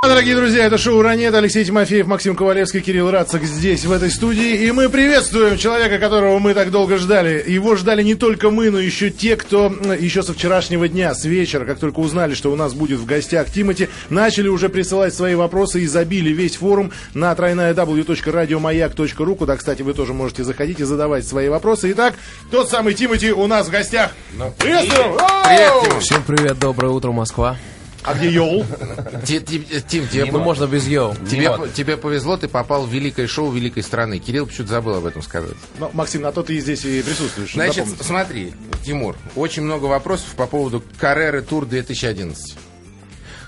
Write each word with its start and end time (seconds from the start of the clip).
Дорогие 0.00 0.36
друзья, 0.36 0.64
это 0.64 0.78
шоу 0.78 1.02
«Ранет». 1.02 1.34
Алексей 1.34 1.64
Тимофеев, 1.64 2.06
Максим 2.06 2.36
Ковалевский, 2.36 2.80
Кирилл 2.80 3.10
Рацик 3.10 3.42
здесь, 3.42 3.84
в 3.84 3.90
этой 3.90 4.12
студии. 4.12 4.64
И 4.64 4.70
мы 4.70 4.88
приветствуем 4.88 5.58
человека, 5.58 5.98
которого 5.98 6.38
мы 6.38 6.54
так 6.54 6.70
долго 6.70 6.98
ждали. 6.98 7.42
Его 7.44 7.74
ждали 7.74 8.04
не 8.04 8.14
только 8.14 8.50
мы, 8.50 8.70
но 8.70 8.78
еще 8.78 9.10
те, 9.10 9.34
кто 9.34 9.66
еще 9.98 10.22
со 10.22 10.34
вчерашнего 10.34 10.86
дня, 10.86 11.16
с 11.16 11.24
вечера, 11.24 11.64
как 11.64 11.80
только 11.80 11.98
узнали, 11.98 12.34
что 12.34 12.52
у 12.52 12.54
нас 12.54 12.74
будет 12.74 13.00
в 13.00 13.06
гостях 13.06 13.50
Тимати, 13.50 13.88
начали 14.08 14.46
уже 14.46 14.68
присылать 14.68 15.14
свои 15.14 15.34
вопросы 15.34 15.80
и 15.82 15.86
забили 15.88 16.30
весь 16.30 16.54
форум 16.54 16.92
на 17.14 17.34
тройная 17.34 17.74
w.радиомаяк.ру, 17.74 19.34
куда, 19.34 19.56
кстати, 19.56 19.82
вы 19.82 19.94
тоже 19.94 20.14
можете 20.14 20.44
заходить 20.44 20.78
и 20.78 20.84
задавать 20.84 21.26
свои 21.26 21.48
вопросы. 21.48 21.90
Итак, 21.90 22.14
тот 22.52 22.70
самый 22.70 22.94
Тимати 22.94 23.32
у 23.32 23.48
нас 23.48 23.66
в 23.66 23.72
гостях. 23.72 24.12
Ну, 24.34 24.54
Приветствуем! 24.58 25.18
Привет, 25.44 26.02
Всем 26.04 26.22
привет, 26.22 26.56
доброе 26.60 26.92
утро, 26.92 27.10
Москва. 27.10 27.58
А 28.04 28.14
где 28.14 29.40
ти- 29.40 29.64
Тим, 29.88 30.08
тебе, 30.08 30.24
можно 30.30 30.66
без 30.66 30.86
йоу. 30.86 31.14
тебе, 31.28 31.50
тебе 31.74 31.96
повезло, 31.96 32.36
ты 32.36 32.48
попал 32.48 32.86
в 32.86 32.92
великое 32.92 33.26
шоу 33.26 33.50
великой 33.50 33.82
страны. 33.82 34.18
Кирилл 34.18 34.46
почему-то 34.46 34.70
забыл 34.72 34.94
об 34.96 35.06
этом 35.06 35.22
сказать. 35.22 35.56
Ну, 35.78 35.90
Максим, 35.92 36.22
на 36.22 36.32
то 36.32 36.42
ты 36.42 36.56
и 36.56 36.60
здесь 36.60 36.84
и 36.84 37.02
присутствуешь. 37.02 37.52
Значит, 37.54 37.86
смотри, 38.00 38.52
Тимур, 38.84 39.16
очень 39.36 39.62
много 39.62 39.86
вопросов 39.86 40.28
по 40.36 40.46
поводу 40.46 40.82
Карреры 40.98 41.42
Тур 41.42 41.66
2011. 41.66 42.56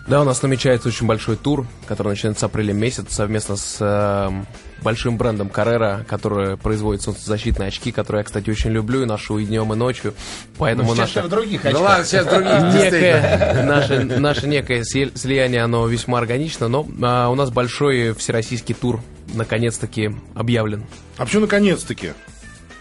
Да, 0.07 0.23
у 0.23 0.25
нас 0.25 0.43
намечается 0.43 0.89
очень 0.89 1.07
большой 1.07 1.37
тур, 1.37 1.67
который 1.87 2.09
начинается 2.09 2.41
с 2.41 2.45
апреля 2.45 2.73
месяца 2.73 3.15
совместно 3.15 3.57
с 3.57 3.77
эм, 3.81 4.47
большим 4.83 5.17
брендом 5.17 5.49
Carrera, 5.49 6.05
который 6.05 6.57
производит 6.57 7.03
солнцезащитные 7.03 7.69
очки, 7.69 7.93
которые 7.93 8.21
я, 8.21 8.25
кстати, 8.25 8.51
очень 8.51 8.71
люблю 8.71 9.03
и 9.03 9.05
ношу 9.05 9.39
и 9.39 9.45
днем, 9.45 9.73
и 9.73 9.77
ночью. 9.77 10.15
Поэтому 10.59 10.95
наша, 10.95 11.29
других 11.29 11.63
Да 11.63 11.79
ладно, 11.79 12.05
сейчас 12.05 12.27
других 12.27 12.75
некое, 12.75 13.63
наше, 13.65 14.05
наше 14.05 14.47
некое 14.49 14.83
сли- 14.83 15.17
слияние, 15.17 15.63
оно 15.63 15.87
весьма 15.87 16.19
органично, 16.19 16.69
но 16.69 16.87
а, 17.03 17.29
у 17.29 17.35
нас 17.35 17.51
большой 17.51 18.15
всероссийский 18.15 18.75
тур 18.75 19.01
наконец-таки 19.35 20.11
объявлен. 20.35 20.87
А 21.19 21.25
почему 21.25 21.43
наконец-таки? 21.43 22.13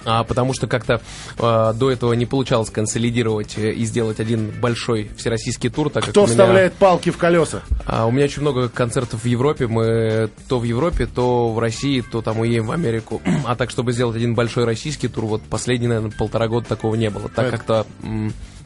А, 0.05 0.23
потому 0.23 0.53
что 0.53 0.67
как-то 0.67 1.02
э, 1.38 1.73
до 1.75 1.92
этого 1.92 2.14
не 2.14 2.25
получалось 2.25 2.69
консолидировать 2.69 3.58
э, 3.58 3.72
и 3.72 3.83
сделать 3.86 4.19
один 4.19 4.50
большой 4.50 5.11
всероссийский 5.17 5.69
тур, 5.69 5.89
так 5.89 6.05
Кто 6.05 6.22
меня, 6.22 6.30
вставляет 6.31 6.73
палки 6.73 7.09
в 7.09 7.17
колеса? 7.17 7.61
а, 7.86 8.05
у 8.05 8.11
меня 8.11 8.25
очень 8.25 8.42
много 8.42 8.70
концертов 8.70 9.23
в 9.23 9.27
Европе. 9.27 9.67
Мы 9.67 10.30
то 10.47 10.59
в 10.59 10.64
Европе, 10.64 11.05
то 11.05 11.52
в 11.52 11.59
России, 11.59 12.02
то 12.02 12.22
там 12.22 12.39
уедем 12.39 12.67
в 12.67 12.72
Америку. 12.72 13.22
А 13.45 13.55
так, 13.55 13.70
чтобы 13.70 13.92
сделать 13.92 14.16
один 14.16 14.36
большой 14.36 14.66
российский 14.66 15.08
тур, 15.08 15.25
вот 15.25 15.42
последние, 15.44 15.89
наверное, 15.89 16.11
полтора 16.11 16.47
года 16.47 16.67
такого 16.67 16.95
не 16.95 17.09
было. 17.09 17.30
Так 17.30 17.47
Это- 17.47 17.58
как-то 17.58 17.86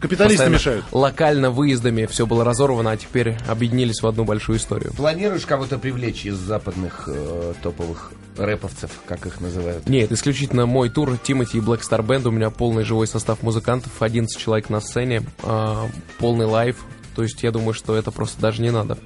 Капиталисты 0.04 0.50
мешают. 0.50 0.84
Локально 0.92 1.50
выездами 1.50 2.06
все 2.08 2.26
было 2.26 2.44
разорвано, 2.44 2.92
а 2.92 2.98
теперь 2.98 3.38
объединились 3.48 4.02
в 4.02 4.08
одну 4.08 4.26
большую 4.26 4.58
историю. 4.58 4.94
Планируешь 4.94 5.46
кого-то 5.46 5.80
привлечь 5.80 6.26
из 6.26 6.36
западных 6.36 7.06
э, 7.08 7.54
топовых 7.64 8.12
рэповцев, 8.38 8.92
как 9.06 9.26
их 9.26 9.40
называют? 9.40 9.88
Нет, 9.88 10.12
исключительно 10.12 10.66
мой 10.66 10.90
тур, 10.90 11.18
Тимати 11.18 11.60
и 11.60 11.62
Black 11.62 11.80
Star 11.90 12.06
Band. 12.06 12.28
У 12.28 12.32
меня 12.32 12.50
полный 12.50 12.84
живой 12.84 13.08
состав 13.08 13.44
музыкантов, 13.44 14.02
11 14.02 14.38
человек 14.38 14.70
на 14.70 14.82
сцене, 14.82 15.24
а, 15.42 15.88
полный 16.18 16.48
live. 16.48 16.84
То 17.16 17.24
есть 17.24 17.42
я 17.42 17.52
думаю, 17.52 17.74
что 17.74 17.96
это 17.96 18.12
просто 18.12 18.42
даже 18.42 18.62
не 18.62 18.72
надо. 18.72 18.98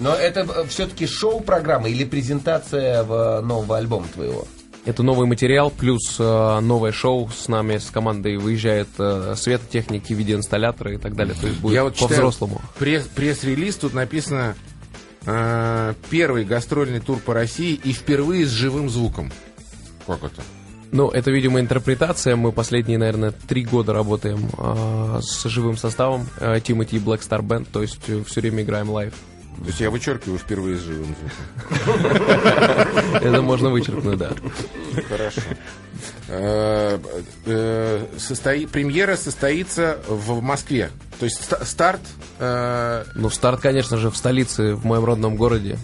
Но 0.00 0.12
это 0.12 0.66
все-таки 0.66 1.06
шоу-программа 1.06 1.88
или 1.88 2.04
презентация 2.04 3.04
в, 3.04 3.42
нового 3.42 3.78
альбома 3.78 4.06
твоего? 4.12 4.44
Это 4.86 5.02
новый 5.02 5.26
материал, 5.26 5.70
плюс 5.70 6.16
э, 6.18 6.60
новое 6.60 6.92
шоу 6.92 7.30
с 7.30 7.48
нами, 7.48 7.78
с 7.78 7.86
командой 7.90 8.36
выезжает 8.36 8.88
э, 8.98 9.34
светотехники, 9.34 10.12
видеоинсталляторы 10.12 10.96
и 10.96 10.98
так 10.98 11.16
далее. 11.16 11.34
То 11.40 11.46
есть 11.46 11.58
будет 11.60 11.72
Я 11.74 11.84
вот 11.84 11.96
по-взрослому. 11.96 12.60
пресс- 12.78 13.08
пресс-релиз, 13.14 13.76
тут 13.76 13.94
написано 13.94 14.54
э, 15.24 15.94
первый 16.10 16.44
гастрольный 16.44 17.00
тур 17.00 17.18
по 17.18 17.32
России 17.32 17.80
и 17.82 17.92
впервые 17.92 18.44
с 18.46 18.50
живым 18.50 18.90
звуком. 18.90 19.32
Как 20.06 20.22
это? 20.22 20.42
Ну, 20.92 21.08
это, 21.08 21.30
видимо, 21.30 21.60
интерпретация. 21.60 22.36
Мы 22.36 22.52
последние, 22.52 22.98
наверное, 22.98 23.32
три 23.32 23.64
года 23.64 23.94
работаем 23.94 24.50
э, 24.58 25.20
с 25.22 25.44
живым 25.48 25.78
составом 25.78 26.28
э, 26.40 26.60
Тимати 26.62 26.96
и 26.96 27.00
Black 27.00 27.20
Star 27.20 27.40
Band, 27.40 27.66
то 27.72 27.80
есть 27.80 28.02
все 28.26 28.40
время 28.42 28.62
играем 28.62 28.90
live. 28.90 29.14
То 29.60 29.66
есть 29.66 29.80
я 29.80 29.90
вычеркиваю 29.90 30.38
впервые 30.38 30.76
с 30.76 30.80
живым 30.80 31.14
звуком. 31.16 32.12
Это 33.22 33.40
можно 33.42 33.70
вычеркнуть, 33.70 34.18
да. 34.18 34.32
Хорошо. 35.08 35.40
Э, 36.28 36.98
э, 37.46 38.06
состои- 38.18 38.66
Премьера 38.66 39.16
состоится 39.16 39.98
в 40.08 40.40
Москве. 40.42 40.90
То 41.18 41.24
есть 41.26 41.42
ста- 41.42 41.64
старт 41.64 42.00
э, 42.40 43.04
Ну, 43.14 43.30
старт, 43.30 43.60
конечно 43.60 43.96
же, 43.96 44.10
в 44.10 44.16
столице, 44.16 44.74
в 44.74 44.84
моем 44.84 45.04
родном 45.04 45.36
городе. 45.36 45.78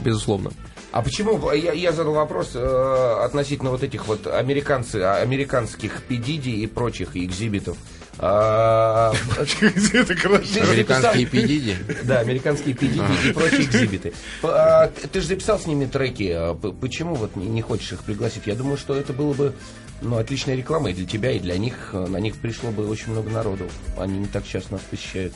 Безусловно. 0.00 0.50
А 0.90 1.02
почему, 1.02 1.50
я, 1.52 1.72
я 1.72 1.92
задал 1.92 2.14
вопрос 2.14 2.52
э, 2.54 3.16
относительно 3.24 3.70
вот 3.70 3.82
этих 3.82 4.06
вот 4.06 4.26
американцы, 4.28 4.96
а, 5.02 5.16
американских 5.16 6.02
педиди 6.02 6.50
и 6.50 6.66
прочих 6.68 7.16
экзибитов. 7.16 7.76
А, 8.18 9.12
американские 9.38 11.26
педиди. 11.26 11.76
Да, 12.04 12.20
американские 12.20 12.74
педиди 12.74 13.28
и 13.28 13.32
прочие 13.32 13.62
экзибиты. 13.62 14.12
А, 14.42 14.88
Ты 14.88 15.20
же 15.20 15.26
записал 15.26 15.58
с 15.58 15.66
ними 15.66 15.86
треки. 15.86 16.30
а 16.34 16.54
Почему 16.54 17.14
вот 17.14 17.36
не 17.36 17.46
не 17.46 17.62
хочешь 17.62 17.92
их 17.92 18.02
пригласить? 18.04 18.46
Я 18.46 18.54
думаю, 18.54 18.76
что 18.76 18.94
это 18.94 19.12
было 19.12 19.34
бы 19.34 19.54
ну, 20.02 20.18
отличная 20.18 20.54
реклама 20.54 20.90
и 20.90 20.94
для 20.94 21.06
тебя, 21.06 21.32
и 21.32 21.38
для 21.38 21.56
них. 21.58 21.92
На 21.92 22.18
них 22.18 22.36
пришло 22.36 22.70
бы 22.70 22.88
очень 22.88 23.12
много 23.12 23.30
народу. 23.30 23.68
Они 23.98 24.18
не 24.18 24.26
так 24.26 24.46
часто 24.46 24.74
нас 24.74 24.82
посещают. 24.82 25.32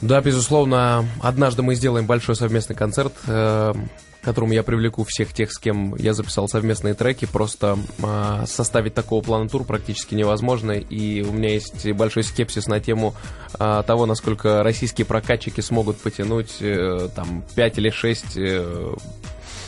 Да, 0.00 0.20
безусловно, 0.20 1.06
однажды 1.22 1.62
мы 1.62 1.74
сделаем 1.74 2.06
большой 2.06 2.36
совместный 2.36 2.76
концерт, 2.76 3.12
э, 3.26 3.72
к 4.20 4.24
которому 4.24 4.52
я 4.52 4.62
привлеку 4.62 5.04
всех 5.04 5.32
тех, 5.32 5.52
с 5.52 5.58
кем 5.58 5.94
я 5.96 6.14
записал 6.14 6.48
совместные 6.48 6.94
треки. 6.94 7.26
Просто 7.26 7.78
э, 7.98 8.44
составить 8.46 8.94
такого 8.94 9.22
плана 9.22 9.48
тур 9.48 9.64
практически 9.64 10.14
невозможно, 10.14 10.72
и 10.72 11.22
у 11.22 11.32
меня 11.32 11.50
есть 11.50 11.90
большой 11.92 12.24
скепсис 12.24 12.66
на 12.66 12.80
тему 12.80 13.14
э, 13.58 13.82
того, 13.86 14.06
насколько 14.06 14.62
российские 14.62 15.04
прокатчики 15.04 15.60
смогут 15.60 15.98
потянуть 15.98 16.56
э, 16.60 17.08
там 17.14 17.44
5 17.54 17.78
или 17.78 17.90
6 17.90 18.24
э, 18.36 18.94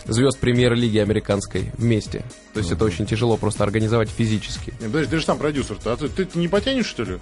звезд 0.06 0.38
премьер-лиги 0.38 0.98
американской 0.98 1.70
вместе. 1.76 2.24
То 2.54 2.60
есть 2.60 2.72
это 2.72 2.84
очень 2.84 3.06
тяжело 3.06 3.36
просто 3.36 3.64
организовать 3.64 4.08
физически. 4.08 4.72
Подожди, 4.80 5.10
ты 5.10 5.18
же 5.18 5.24
сам 5.24 5.38
продюсер-то, 5.38 5.92
а 5.92 5.96
ты, 5.96 6.08
ты 6.08 6.38
не 6.38 6.48
потянешь, 6.48 6.86
что 6.86 7.04
ли? 7.04 7.18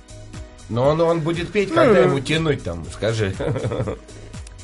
Но 0.69 0.89
он, 0.89 1.01
он 1.01 1.21
будет 1.21 1.51
петь, 1.51 1.73
когда 1.73 2.01
ему 2.01 2.21
тянуть 2.21 2.63
там, 2.63 2.85
скажи. 2.93 3.35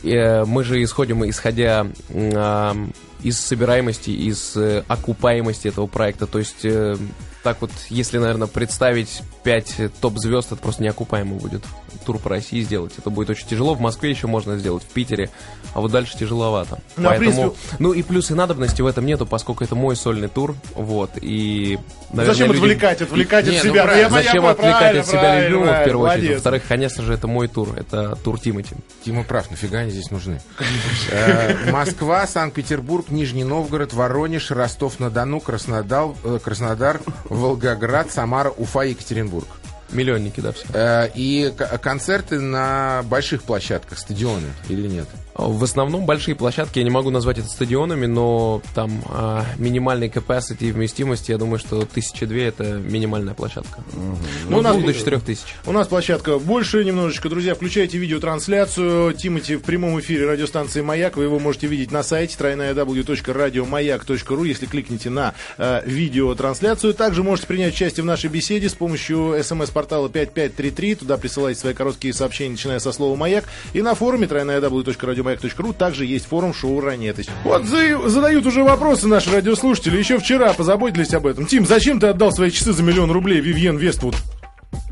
Э, 0.03 0.45
мы 0.47 0.65
же 0.65 0.83
исходим, 0.83 1.29
исходя 1.29 1.87
а, 2.15 2.75
из 3.23 3.39
собираемости, 3.39 4.11
из 4.11 4.57
э, 4.57 4.83
окупаемости 4.89 5.69
этого 5.69 5.87
проекта. 5.87 6.27
То 6.27 6.39
есть, 6.39 6.65
э, 6.65 6.97
так 7.43 7.57
вот, 7.61 7.71
если, 7.89 8.19
наверное, 8.19 8.47
представить 8.49 9.23
5 9.45 9.93
топ-звезд, 10.01 10.53
это 10.53 10.61
просто 10.61 10.83
неокупаемо 10.83 11.37
будет 11.37 11.65
тур 12.05 12.19
по 12.19 12.29
России 12.29 12.61
сделать. 12.61 12.93
Это 12.99 13.09
будет 13.11 13.31
очень 13.31 13.47
тяжело. 13.47 13.75
В 13.75 13.81
Москве 13.81 14.11
еще 14.11 14.27
можно 14.27 14.59
сделать, 14.59 14.83
в 14.83 14.87
Питере, 14.89 15.31
а 15.75 15.81
вот 15.81 15.91
дальше 15.91 16.17
тяжеловато. 16.19 16.81
Ну, 16.97 17.09
а 17.09 17.11
Поэтому, 17.13 17.51
принципе- 17.51 17.77
ну 17.79 17.93
и 17.93 18.03
плюс 18.03 18.31
и 18.31 18.35
надобности 18.35 18.83
в 18.83 18.87
этом 18.87 19.07
нету, 19.07 19.27
поскольку 19.27 19.65
это 19.65 19.75
мой 19.75 19.97
сольный 19.97 20.29
тур, 20.29 20.55
вот, 20.75 21.13
и... 21.21 21.79
наверное, 22.13 22.35
Зачем 22.35 22.53
люди- 22.53 22.59
отвлекать, 22.65 23.03
отвлекать 23.03 23.47
Не, 23.47 23.57
от 23.59 23.65
ну 23.65 23.71
себя? 23.71 23.83
правильно. 23.85 24.01
Я- 24.01 24.19
я 24.19 24.23
Зачем 24.25 24.43
понял, 24.43 24.49
отвлекать 24.53 24.79
правильно, 24.79 25.01
от 25.01 25.07
себя 25.09 25.49
любимого, 25.49 25.65
в 25.81 25.85
первую 25.85 26.05
очередь? 26.07 26.19
молодец. 26.23 26.35
Во-вторых, 26.35 26.63
конечно 26.69 27.03
же, 27.05 27.15
это 27.15 27.27
мой 27.27 27.49
тур, 27.49 27.69
это 27.77 28.17
тур 28.17 28.39
Тимати. 28.39 28.77
Тима 29.05 29.25
прав, 29.25 29.51
нафига 29.51 29.79
они 29.79 29.91
здесь 29.91 30.11
нужны? 30.11 30.41
Э, 31.11 31.71
Москва, 31.71 32.27
Санкт-Петербург, 32.27 33.07
Нижний 33.11 33.45
Новгород, 33.45 33.93
Воронеж, 33.95 34.51
Ростов-на-Дону, 34.51 35.41
Краснодар, 35.41 36.09
э, 36.25 36.39
Краснодар, 36.43 37.01
Волгоград, 37.31 38.11
Самара, 38.11 38.51
Уфа, 38.51 38.81
Екатеринбург. 38.83 39.47
Миллионники, 39.91 40.41
да, 40.41 40.53
все. 40.53 40.65
Э, 40.73 41.09
И 41.15 41.53
концерты 41.83 42.39
на 42.39 43.03
больших 43.05 43.43
площадках, 43.43 43.99
стадионы 43.99 44.49
или 44.69 44.87
нет? 44.87 45.09
В 45.35 45.63
основном 45.65 46.07
большие 46.07 46.35
площадки, 46.35 46.79
я 46.79 46.85
не 46.85 46.91
могу 46.91 47.11
назвать 47.11 47.39
это 47.39 47.49
стадионами, 47.49 48.07
но 48.07 48.63
там 48.75 49.03
а, 49.09 49.45
минимальный 49.59 50.09
capacity 50.09 50.69
и 50.69 50.73
вместимость, 50.73 51.29
я 51.29 51.39
думаю, 51.39 51.59
что 51.59 51.85
тысячи 51.87 52.27
две 52.27 52.47
это 52.47 52.65
минимальная 52.75 53.35
площадка. 53.35 53.83
Ну, 54.49 54.59
у 54.59 54.61
нас- 54.61 54.77
до 54.77 54.93
четырех 54.95 55.23
тысяч. 55.23 55.45
У 55.67 55.73
нас 55.73 55.87
площадка 55.89 56.39
больше 56.39 56.85
немножечко. 56.85 57.29
Друзья, 57.29 57.55
включайте 57.55 57.99
видеотрансляцию. 57.99 59.13
Тимати 59.15 59.57
в 59.57 59.63
прямом 59.63 59.99
эфире 60.01 60.27
радиостанции 60.27 60.81
«Маяк». 60.81 61.17
Вы 61.17 61.25
его 61.25 61.39
можете 61.39 61.67
видеть 61.69 61.93
на 61.93 62.03
сайте 62.03 62.37
www.radiomayak.ru, 62.39 64.47
если 64.47 64.67
кликните 64.67 65.11
на 65.11 65.35
э, 65.59 65.83
видеотрансляцию. 65.87 66.95
Также 66.95 67.23
можете 67.23 67.47
принять 67.49 67.75
участие 67.75 68.03
в 68.03 68.07
нашей 68.07 68.31
беседе 68.31 68.69
с 68.69 68.75
помощью 68.75 69.37
смс-портала 69.43 70.09
5533. 70.09 70.95
Туда 70.97 71.17
присылайте 71.17 71.61
свои 71.61 71.75
короткие 71.75 72.13
сообщения, 72.15 72.53
начиная 72.53 72.79
со 72.79 72.93
слова 72.93 73.17
«Маяк». 73.17 73.45
И 73.73 73.83
на 73.83 73.95
форуме 73.95 74.27
www.radiomayak.ru 75.21 75.73
также 75.73 76.05
есть 76.07 76.27
форум 76.27 76.55
шоу 76.55 76.81
«Ранетость». 76.81 77.31
Вот 77.45 77.65
за- 77.65 78.09
задают 78.09 78.47
уже 78.47 78.63
вопросы 78.63 79.07
наши 79.07 79.31
радиослушатели. 79.31 79.99
Еще 79.99 80.19
вчера 80.19 80.53
позаботились 80.53 81.15
об 81.15 81.27
этом. 81.27 81.47
Тим, 81.47 81.67
зачем 81.67 82.01
ты 82.01 82.09
отдал 82.09 82.33
свои 82.33 82.51
часы 82.51 82.73
за 82.73 82.83
миллион 82.83 83.11
рублей 83.11 83.41
Вивьен 83.41 83.77
Вествуд? 83.77 84.17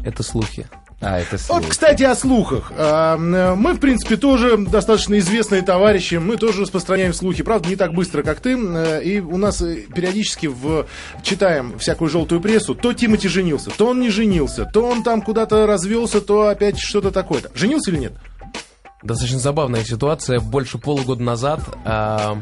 Это 0.05 0.23
слухи. 0.23 0.67
А, 1.01 1.21
это 1.21 1.37
Вот, 1.37 1.41
слухи. 1.41 1.69
кстати, 1.71 2.03
о 2.03 2.17
слухах. 2.17 2.73
А, 2.77 3.17
Мы, 3.17 3.75
в 3.75 3.79
принципе, 3.79 4.17
тоже 4.17 4.57
достаточно 4.57 5.17
известные 5.21 5.63
товарищи. 5.63 6.17
Мы 6.17 6.37
тоже 6.37 6.63
распространяем 6.63 7.15
слухи. 7.15 7.45
Правда, 7.45 7.69
не 7.69 7.77
так 7.77 7.95
быстро, 7.95 8.25
как 8.25 8.41
ты. 8.41 8.57
Э, 8.59 9.01
И 9.05 9.21
у 9.21 9.37
нас 9.37 9.63
э, 9.63 9.85
периодически 9.95 10.49
в... 10.49 10.87
читаем 11.23 11.79
всякую 11.79 12.09
желтую 12.09 12.41
прессу. 12.41 12.75
То 12.75 12.93
Тимати 12.95 13.29
женился, 13.29 13.71
то 13.71 13.87
он 13.89 14.01
не 14.01 14.11
женился, 14.11 14.65
то 14.65 14.85
он 14.89 15.05
там 15.05 15.23
куда-то 15.23 15.67
развелся, 15.69 16.21
то 16.21 16.49
опять 16.49 16.81
что-то 16.81 17.13
такое-то. 17.13 17.49
Женился 17.55 17.93
или 17.93 17.99
нет? 17.99 18.13
Достаточно 19.03 19.39
забавная 19.39 19.85
ситуация. 19.85 20.41
Больше 20.41 20.79
полугода 20.79 21.23
назад 21.23 21.61
а, 21.85 22.39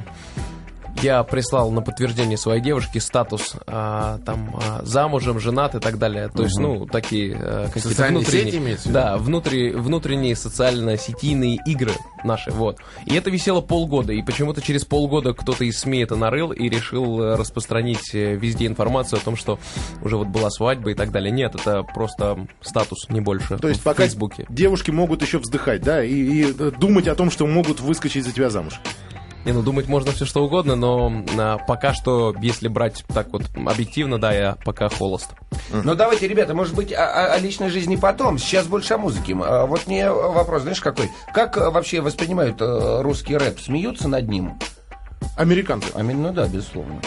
я 1.03 1.23
прислал 1.25 1.71
на 1.71 1.83
подтверждение 1.83 2.37
своей 2.37 2.61
девушки 2.61 2.99
статус 2.99 3.55
а, 3.67 4.19
там 4.25 4.55
а, 4.55 4.85
замужем, 4.85 5.41
женат 5.41 5.75
и 5.75 5.81
так 5.81 5.99
далее. 5.99 6.29
То 6.29 6.45
есть, 6.45 6.59
ну, 6.59 6.87
такие 6.87 7.37
а, 7.37 7.69
какие-то 7.69 8.05
внутренние... 8.05 8.45
сети 8.45 8.57
имеется? 8.59 8.89
Да, 8.91 9.17
внутри, 9.17 9.73
внутренние 9.73 10.37
социально-сетийные 10.37 11.59
игры 11.67 11.93
наши, 12.25 12.51
вот. 12.51 12.79
И 13.07 13.15
это 13.15 13.31
висело 13.31 13.61
полгода, 13.61 14.13
и 14.13 14.23
почему-то 14.23 14.61
через 14.61 14.85
полгода 14.85 15.33
кто-то 15.33 15.65
из 15.65 15.79
СМИ 15.79 16.01
это 16.01 16.17
нарыл 16.17 16.53
и 16.53 16.69
решил 16.69 17.23
э, 17.23 17.37
распространить 17.37 18.15
э, 18.15 18.35
везде 18.35 18.67
информацию 18.67 19.19
о 19.19 19.25
том, 19.25 19.37
что 19.37 19.59
уже 20.03 20.17
вот 20.17 20.29
была 20.29 20.51
свадьба 20.51 20.91
и 20.91 20.95
так 20.95 21.13
далее. 21.13 21.31
Нет, 21.31 21.55
это 21.55 21.83
просто 21.83 22.47
статус, 22.61 23.09
не 23.09 23.21
больше. 23.21 23.59
То 23.59 23.69
есть 23.69 23.81
в 23.81 23.85
пока 23.85 24.03
Фейсбуке. 24.03 24.47
девушки 24.49 24.91
могут 24.91 25.23
еще 25.23 25.39
вздыхать, 25.39 25.83
да, 25.83 26.05
и, 26.05 26.13
и, 26.13 26.55
э, 26.59 26.73
думать 26.79 27.09
о 27.09 27.15
том, 27.15 27.31
что 27.31 27.47
могут 27.47 27.81
выскочить 27.81 28.25
за 28.25 28.33
тебя 28.33 28.51
замуж. 28.51 28.81
Не, 29.47 29.53
ну 29.53 29.63
думать 29.63 29.87
можно 29.87 30.11
все 30.11 30.25
что 30.27 30.45
угодно, 30.45 30.75
но 30.75 31.23
а, 31.39 31.59
пока 31.59 31.95
что, 31.95 32.35
если 32.43 32.67
брать 32.67 33.05
так 33.15 33.33
вот 33.33 33.45
объективно, 33.55 34.19
да, 34.19 34.33
я 34.33 34.57
пока 34.65 34.89
холост. 34.89 35.31
Ну 35.73 35.95
давайте, 35.95 36.27
ребята, 36.27 36.53
может 36.53 36.75
быть, 36.75 36.93
о, 36.93 37.35
о- 37.35 37.39
личной 37.39 37.71
жизни 37.71 37.95
потом. 37.95 38.39
Сейчас 38.39 38.67
больше 38.67 38.95
о 38.95 38.99
музыке. 38.99 39.37
А, 39.41 39.67
Вот 39.67 39.87
мне 39.87 40.11
вопрос, 40.11 40.63
знаешь, 40.63 40.81
какой? 40.81 41.13
Как 41.33 41.57
э, 41.57 41.71
вообще 41.71 42.01
воспринимают 42.01 42.61
э, 42.61 43.03
русский 43.03 43.37
рэп? 43.37 43.61
Смеются 43.61 44.09
над 44.09 44.29
ним? 44.29 44.59
Американцы. 45.37 45.91
А, 45.95 46.03
ну 46.03 46.33
да, 46.33 46.49
безусловно. 46.49 47.01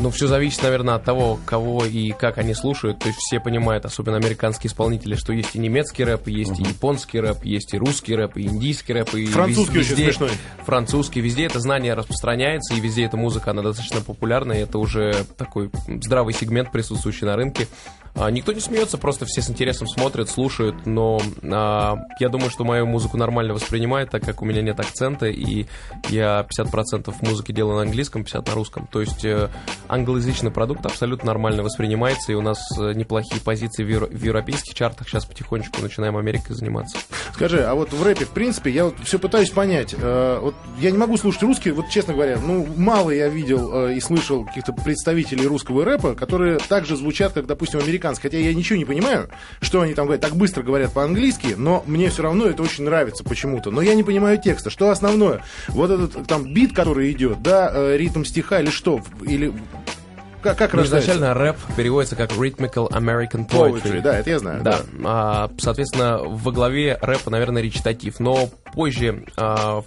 Ну, 0.00 0.10
все 0.10 0.26
зависит, 0.26 0.62
наверное, 0.62 0.94
от 0.94 1.04
того, 1.04 1.38
кого 1.44 1.84
и 1.84 2.12
как 2.12 2.38
они 2.38 2.54
слушают. 2.54 3.00
То 3.00 3.08
есть 3.08 3.18
все 3.18 3.38
понимают, 3.38 3.84
особенно 3.84 4.16
американские 4.16 4.70
исполнители, 4.70 5.14
что 5.14 5.34
есть 5.34 5.54
и 5.54 5.58
немецкий 5.58 6.04
рэп, 6.04 6.28
есть 6.28 6.58
и 6.58 6.62
японский 6.62 7.20
рэп, 7.20 7.44
есть 7.44 7.74
и 7.74 7.78
русский 7.78 8.16
рэп, 8.16 8.38
и 8.38 8.46
индийский 8.46 8.94
рэп, 8.94 9.14
и 9.14 9.26
Французский 9.26 9.78
вез- 9.78 9.92
очень 9.92 10.04
смешной. 10.04 10.30
Французский, 10.64 11.20
везде 11.20 11.44
это 11.44 11.60
знание 11.60 11.92
распространяется, 11.92 12.74
и 12.74 12.80
везде 12.80 13.04
эта 13.04 13.18
музыка, 13.18 13.50
она 13.50 13.62
достаточно 13.62 14.00
популярна, 14.00 14.52
и 14.52 14.60
это 14.60 14.78
уже 14.78 15.12
такой 15.36 15.70
здравый 15.86 16.32
сегмент, 16.32 16.72
присутствующий 16.72 17.26
на 17.26 17.36
рынке. 17.36 17.68
А, 18.14 18.30
никто 18.30 18.52
не 18.52 18.60
смеется, 18.60 18.98
просто 18.98 19.24
все 19.26 19.40
с 19.40 19.50
интересом 19.50 19.86
смотрят, 19.86 20.28
слушают, 20.28 20.86
но 20.86 21.20
а, 21.42 21.96
я 22.18 22.28
думаю, 22.28 22.50
что 22.50 22.64
мою 22.64 22.86
музыку 22.86 23.16
нормально 23.16 23.54
воспринимают, 23.54 24.10
так 24.10 24.24
как 24.24 24.42
у 24.42 24.44
меня 24.44 24.62
нет 24.62 24.80
акцента, 24.80 25.26
и 25.26 25.66
я 26.08 26.46
50% 26.58 27.14
музыки 27.20 27.52
делаю 27.52 27.76
на 27.76 27.82
английском, 27.82 28.22
50% 28.22 28.48
на 28.48 28.54
русском. 28.54 28.86
То 28.88 29.00
есть 29.00 29.24
э, 29.24 29.48
англоязычный 29.90 30.50
продукт 30.50 30.86
абсолютно 30.86 31.26
нормально 31.26 31.62
воспринимается, 31.62 32.32
и 32.32 32.34
у 32.34 32.42
нас 32.42 32.58
э, 32.78 32.92
неплохие 32.94 33.40
позиции 33.40 33.84
в, 33.84 34.06
в 34.06 34.22
европейских 34.22 34.74
чартах. 34.74 35.08
Сейчас 35.08 35.24
потихонечку 35.24 35.82
начинаем 35.82 36.16
Америкой 36.16 36.54
заниматься. 36.54 36.98
Скажи, 37.34 37.62
а 37.64 37.74
вот 37.74 37.92
в 37.92 38.02
рэпе, 38.02 38.24
в 38.24 38.30
принципе, 38.30 38.70
я 38.70 38.84
вот 38.86 38.94
все 39.02 39.18
пытаюсь 39.18 39.50
понять. 39.50 39.94
э, 39.96 40.38
вот 40.40 40.54
я 40.78 40.90
не 40.90 40.98
могу 40.98 41.16
слушать 41.16 41.42
русский, 41.42 41.72
вот 41.72 41.88
честно 41.88 42.14
говоря, 42.14 42.38
ну, 42.38 42.66
мало 42.76 43.10
я 43.10 43.28
видел 43.28 43.86
э, 43.88 43.94
и 43.94 44.00
слышал 44.00 44.44
каких-то 44.44 44.72
представителей 44.72 45.46
русского 45.46 45.84
рэпа, 45.84 46.14
которые 46.14 46.58
так 46.58 46.86
же 46.86 46.96
звучат, 46.96 47.32
как, 47.32 47.46
допустим, 47.46 47.80
американский. 47.80 48.22
Хотя 48.22 48.38
я 48.38 48.54
ничего 48.54 48.78
не 48.78 48.84
понимаю, 48.84 49.28
что 49.60 49.80
они 49.80 49.94
там 49.94 50.06
говорят, 50.06 50.22
так 50.22 50.36
быстро 50.36 50.62
говорят 50.62 50.92
по-английски, 50.92 51.54
но 51.56 51.82
мне 51.86 52.10
все 52.10 52.22
равно 52.22 52.46
это 52.46 52.62
очень 52.62 52.84
нравится 52.84 53.24
почему-то. 53.24 53.70
Но 53.70 53.82
я 53.82 53.94
не 53.94 54.02
понимаю 54.02 54.38
текста. 54.38 54.70
Что 54.70 54.90
основное? 54.90 55.42
Вот 55.68 55.90
этот 55.90 56.26
там 56.26 56.52
бит, 56.52 56.74
который 56.74 57.10
идет, 57.10 57.42
да, 57.42 57.70
э, 57.72 57.96
ритм 57.96 58.24
стиха 58.24 58.60
или 58.60 58.70
что? 58.70 59.00
Или 59.22 59.52
как, 60.42 60.58
как 60.58 60.72
Ну, 60.74 60.82
изначально 60.84 61.34
рэп 61.34 61.56
переводится 61.76 62.16
как 62.16 62.32
Rhythmical 62.32 62.90
American 62.90 63.48
Poetry, 63.48 63.82
Poetry. 63.82 64.00
да, 64.00 64.18
это 64.18 64.30
я 64.30 64.38
знаю. 64.38 64.62
Да, 64.62 64.80
а, 65.04 65.50
соответственно, 65.58 66.18
во 66.18 66.52
главе 66.52 66.98
рэпа, 67.00 67.30
наверное, 67.30 67.62
речитатив, 67.62 68.20
но 68.20 68.48
позже 68.72 69.24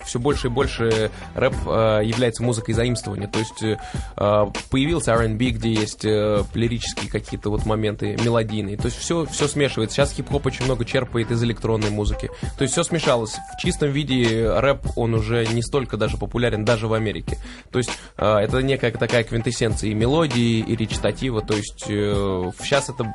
все 0.05 0.19
больше 0.19 0.47
и 0.47 0.49
больше 0.49 1.11
рэп 1.35 1.55
а, 1.67 1.99
является 2.01 2.43
музыкой 2.43 2.73
заимствования, 2.73 3.27
то 3.27 3.39
есть 3.39 3.79
а, 4.15 4.51
появился 4.69 5.13
R&B, 5.13 5.49
где 5.51 5.73
есть 5.73 6.05
э, 6.05 6.43
лирические 6.53 7.09
какие-то 7.09 7.49
вот 7.49 7.65
моменты, 7.65 8.17
мелодийные, 8.23 8.77
то 8.77 8.85
есть 8.85 8.97
все, 8.97 9.25
все 9.25 9.47
смешивается. 9.47 9.95
Сейчас 9.95 10.13
хип-хоп 10.13 10.45
очень 10.45 10.65
много 10.65 10.85
черпает 10.85 11.31
из 11.31 11.41
электронной 11.43 11.89
музыки, 11.89 12.29
то 12.57 12.63
есть 12.63 12.73
все 12.73 12.83
смешалось. 12.83 13.35
В 13.57 13.61
чистом 13.61 13.91
виде 13.91 14.49
рэп, 14.49 14.79
он 14.95 15.13
уже 15.13 15.45
не 15.47 15.61
столько 15.61 15.97
даже 15.97 16.17
популярен 16.17 16.65
даже 16.65 16.87
в 16.87 16.93
Америке, 16.93 17.37
то 17.71 17.79
есть 17.79 17.91
а, 18.17 18.39
это 18.39 18.61
некая 18.61 18.91
такая 18.91 19.23
квинтэссенция 19.23 19.89
и 19.89 19.93
мелодии, 19.93 20.42
и 20.43 20.75
речитатива, 20.75 21.41
то 21.41 21.53
есть 21.55 21.83
сейчас 21.85 22.89
это 22.89 23.13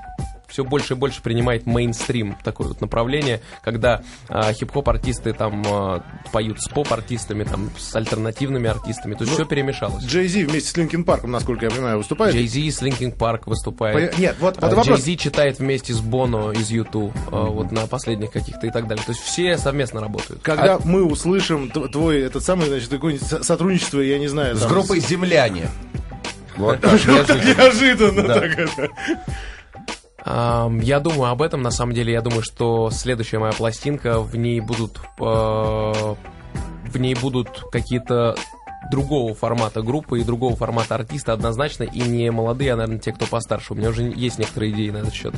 все 0.49 0.65
больше 0.65 0.95
и 0.95 0.97
больше 0.97 1.21
принимает 1.21 1.67
мейнстрим 1.67 2.35
такое 2.43 2.69
вот 2.69 2.81
направление, 2.81 3.43
когда 3.63 4.01
а, 4.31 4.51
хип-хоп 4.55 4.89
артисты 4.89 5.35
там 5.35 5.63
а, 5.67 6.03
поют 6.33 6.59
с 6.63 6.69
поп-артистами, 6.71 7.45
там 7.45 7.69
с 7.77 7.95
альтернативными 7.95 8.67
артистами, 8.71 9.13
то 9.13 9.25
есть 9.25 9.35
все 9.35 9.45
перемешалось. 9.45 10.03
Джей 10.05 10.27
Зи 10.27 10.45
вместе 10.45 10.71
с 10.71 10.77
Linkin 10.79 11.05
Park 11.05 11.21
ом, 11.21 11.33
насколько 11.33 11.67
я 11.67 11.71
понимаю, 11.71 11.99
выступает. 11.99 12.35
Джей 12.35 12.47
Зи 12.47 12.71
с 12.71 12.81
Linkin 12.81 13.13
Park 13.13 13.47
выступает. 13.47 14.15
Пон- 14.15 14.21
Нет, 14.21 14.37
вот, 14.41 14.55
вот 14.55 14.65
А, 14.65 14.75
вопрос. 14.75 14.87
Джей 14.87 15.03
Зи 15.05 15.17
читает 15.19 15.59
вместе 15.59 15.93
с 15.93 16.01
Боно 16.01 16.51
из 16.53 16.71
U2, 16.71 17.13
вот 17.31 17.71
на 17.71 17.87
последних 17.87 18.31
каких-то 18.31 18.67
и 18.67 18.71
так 18.71 18.89
далее. 18.89 19.05
То 19.05 19.13
есть 19.13 19.23
все 19.23 19.59
совместно 19.59 20.01
работают. 20.01 20.41
Когда 20.43 20.77
А 20.77 20.81
мы 20.83 21.05
услышим 21.05 21.69
твой 21.71 22.23
этот 22.23 22.43
самый, 22.43 22.69
значит, 22.69 22.89
какое-нибудь 22.89 23.29
со- 23.29 23.43
сотрудничество, 23.45 24.01
я 24.01 24.19
не 24.19 24.29
знаю, 24.29 24.57
С 24.57 24.61
там, 24.61 24.71
группой 24.71 24.99
«Земляне». 25.01 25.69
Вот 26.59 26.81
так, 26.83 26.93
неожиданно. 27.07 27.43
Неожиданно 27.43 28.23
Да. 28.23 28.35
так 28.41 28.59
это. 28.59 28.89
Я 30.85 31.01
думаю 31.01 31.31
об 31.33 31.41
этом, 31.41 31.63
на 31.63 31.71
самом 31.71 31.95
деле, 31.95 32.13
я 32.13 32.21
думаю, 32.21 32.43
что 32.43 32.91
следующая 32.91 33.39
моя 33.39 33.53
пластинка, 33.53 34.21
в 34.21 34.37
ней 34.37 34.61
будут, 34.61 34.99
э, 35.19 35.23
в 35.23 36.97
ней 36.99 37.15
будут 37.15 37.65
какие-то 37.73 38.35
другого 38.91 39.35
формата 39.35 39.83
группы 39.83 40.21
и 40.21 40.25
другого 40.25 40.57
формата 40.57 40.95
артиста 40.95 41.33
однозначно, 41.33 41.85
и 41.85 42.01
не 42.01 42.31
молодые, 42.31 42.73
а, 42.73 42.77
наверное, 42.77 42.99
те, 42.99 43.13
кто 43.13 43.27
постарше. 43.27 43.73
У 43.73 43.77
меня 43.77 43.91
уже 43.91 44.03
есть 44.03 44.39
некоторые 44.39 44.73
идеи 44.73 44.91
на 44.91 44.99
этот 44.99 45.13
счет. 45.13 45.35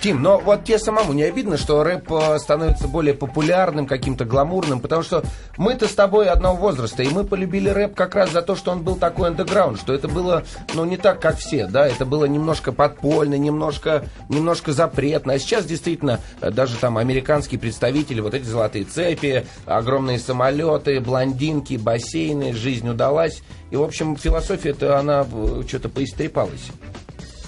Тим, 0.00 0.22
но 0.22 0.38
вот 0.38 0.64
тебе 0.64 0.78
самому 0.78 1.12
не 1.12 1.22
обидно, 1.22 1.56
что 1.56 1.84
рэп 1.84 2.10
э, 2.12 2.38
становится 2.38 2.88
более 2.88 3.14
популярным, 3.14 3.86
каким-то 3.86 4.24
гламурным, 4.24 4.80
потому 4.80 5.02
что 5.02 5.24
мы-то 5.56 5.86
с 5.86 5.94
тобой 5.94 6.28
одного 6.28 6.56
возраста, 6.56 7.02
и 7.02 7.08
мы 7.08 7.24
полюбили 7.24 7.68
рэп 7.68 7.94
как 7.94 8.14
раз 8.14 8.32
за 8.32 8.42
то, 8.42 8.56
что 8.56 8.72
он 8.72 8.82
был 8.82 8.96
такой 8.96 9.28
андеграунд, 9.28 9.78
что 9.78 9.92
это 9.92 10.08
было, 10.08 10.44
ну, 10.74 10.84
не 10.84 10.96
так, 10.96 11.20
как 11.20 11.38
все, 11.38 11.66
да, 11.66 11.86
это 11.86 12.04
было 12.04 12.24
немножко 12.24 12.72
подпольно, 12.72 13.34
немножко, 13.34 14.04
немножко 14.28 14.72
запретно, 14.72 15.34
а 15.34 15.38
сейчас 15.38 15.66
действительно 15.66 16.20
э, 16.40 16.50
даже 16.50 16.76
там 16.76 16.98
американские 16.98 17.60
представители, 17.60 18.20
вот 18.20 18.34
эти 18.34 18.44
золотые 18.44 18.84
цепи, 18.84 19.46
огромные 19.66 20.18
самолеты, 20.18 21.00
блондинки, 21.00 21.76
бассейны, 21.76 22.52
жизнь 22.52 22.81
удалась, 22.90 23.42
и, 23.70 23.76
в 23.76 23.82
общем, 23.82 24.16
философия-то, 24.16 24.98
она 24.98 25.26
э, 25.30 25.62
что-то 25.66 25.88
поистрепалась. 25.88 26.70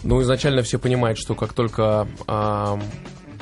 Ну, 0.03 0.21
изначально 0.23 0.63
все 0.63 0.79
понимают, 0.79 1.19
что 1.19 1.35
как 1.35 1.55
только 1.55 2.07
ам, 2.27 2.83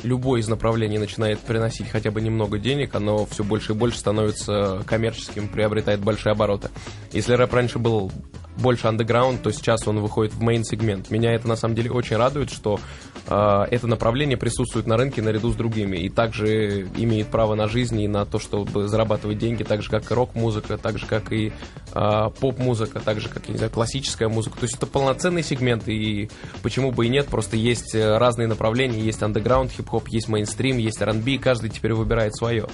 любое 0.03 0.41
из 0.41 0.49
направлений 0.49 0.99
начинает 0.99 1.41
приносить 1.41 1.89
хотя 1.89 2.11
бы 2.11 2.21
немного 2.21 2.59
денег, 2.59 2.95
оно 2.95 3.27
все 3.27 3.45
больше 3.45 3.73
и 3.73 3.75
больше 3.75 3.99
становится 3.99 4.83
коммерческим, 4.87 5.49
приобретает 5.49 6.01
большие 6.01 6.33
обороты. 6.33 6.71
Если 7.13 7.35
рэп 7.35 7.53
раньше 7.53 7.79
был 7.79 8.13
больше 8.57 8.87
андеграунд, 8.87 9.43
то 9.43 9.51
сейчас 9.51 9.87
он 9.89 10.01
выходит 10.01 10.35
в 10.35 10.43
мейн-сегмент. 10.43 11.11
Меня 11.11 11.33
это 11.33 11.49
на 11.49 11.57
самом 11.57 11.75
деле 11.75 11.91
очень 11.91 12.17
радует, 12.17 12.51
что 12.51 12.79
а, 12.79 13.12
это 13.27 13.87
направление 13.87 14.37
присутствует 14.37 14.87
на 14.87 14.97
рынке 14.97 15.23
наряду 15.23 15.53
с 15.53 15.55
другими 15.55 15.97
и 15.97 16.09
также 16.09 16.89
имеет 16.97 17.29
право 17.29 17.55
на 17.55 17.69
жизнь 17.69 18.01
и 18.01 18.09
на 18.09 18.27
то, 18.27 18.39
чтобы 18.39 18.89
зарабатывать 18.89 19.39
деньги, 19.39 19.63
так 19.63 19.83
же 19.83 19.91
как 19.91 20.11
и 20.11 20.15
рок-музыка, 20.15 20.77
так 20.79 20.99
же 20.99 21.07
как 21.07 21.33
и 21.33 21.53
а, 21.93 22.31
поп-музыка, 22.31 23.01
так 23.01 23.21
же 23.21 23.29
как, 23.29 23.47
я 23.47 23.53
не 23.53 23.59
знаю, 23.59 23.71
классическая 23.71 24.29
музыка. 24.29 24.59
То 24.59 24.65
есть 24.65 24.77
это 24.77 24.87
полноценный 24.87 25.43
сегмент, 25.43 25.89
и 25.89 26.31
почему 26.63 26.91
бы 26.91 27.07
и 27.07 27.09
нет, 27.09 27.27
просто 27.27 27.57
есть 27.57 27.95
э, 27.95 28.19
разные 28.19 28.49
направления, 28.49 29.01
есть 29.01 29.23
андеграунд, 29.23 29.73
хип-хоп, 29.73 30.09
есть 30.09 30.29
мейнстрим, 30.29 30.79
есть 30.79 31.01
R&B, 31.01 31.39
каждый 31.39 31.71
теперь 31.71 31.93
выбирает 31.93 32.35
свое. 32.35 32.67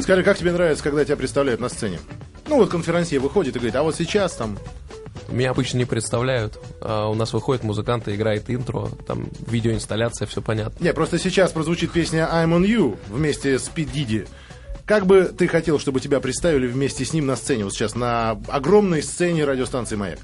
Скажи, 0.00 0.22
как 0.22 0.38
тебе 0.38 0.52
нравится, 0.52 0.82
когда 0.82 1.04
тебя 1.04 1.16
представляют 1.16 1.60
на 1.60 1.68
сцене? 1.68 1.98
Ну, 2.46 2.56
вот 2.56 2.70
конферансье 2.70 3.18
выходит 3.18 3.56
и 3.56 3.58
говорит, 3.58 3.76
а 3.76 3.82
вот 3.82 3.94
сейчас 3.94 4.34
там... 4.34 4.58
Меня 5.28 5.50
обычно 5.50 5.78
не 5.78 5.84
представляют. 5.84 6.58
А, 6.80 7.08
у 7.08 7.14
нас 7.14 7.32
выходит 7.32 7.62
музыкант 7.64 8.08
и 8.08 8.14
играет 8.14 8.44
интро, 8.48 8.88
там 9.06 9.28
видеоинсталляция, 9.46 10.26
все 10.26 10.42
понятно. 10.42 10.82
Не, 10.84 10.92
просто 10.92 11.18
сейчас 11.18 11.52
прозвучит 11.52 11.92
песня 11.92 12.28
I'm 12.32 12.50
on 12.56 12.64
You 12.66 12.98
вместе 13.08 13.58
с 13.58 13.68
Пит 13.68 13.90
Диди. 13.92 14.26
Как 14.86 15.06
бы 15.06 15.24
ты 15.24 15.48
хотел, 15.48 15.78
чтобы 15.78 16.00
тебя 16.00 16.20
представили 16.20 16.66
вместе 16.66 17.04
с 17.04 17.12
ним 17.14 17.26
на 17.26 17.36
сцене, 17.36 17.64
вот 17.64 17.72
сейчас 17.72 17.94
на 17.94 18.32
огромной 18.48 19.02
сцене 19.02 19.44
радиостанции 19.44 19.96
«Маяк»? 19.96 20.18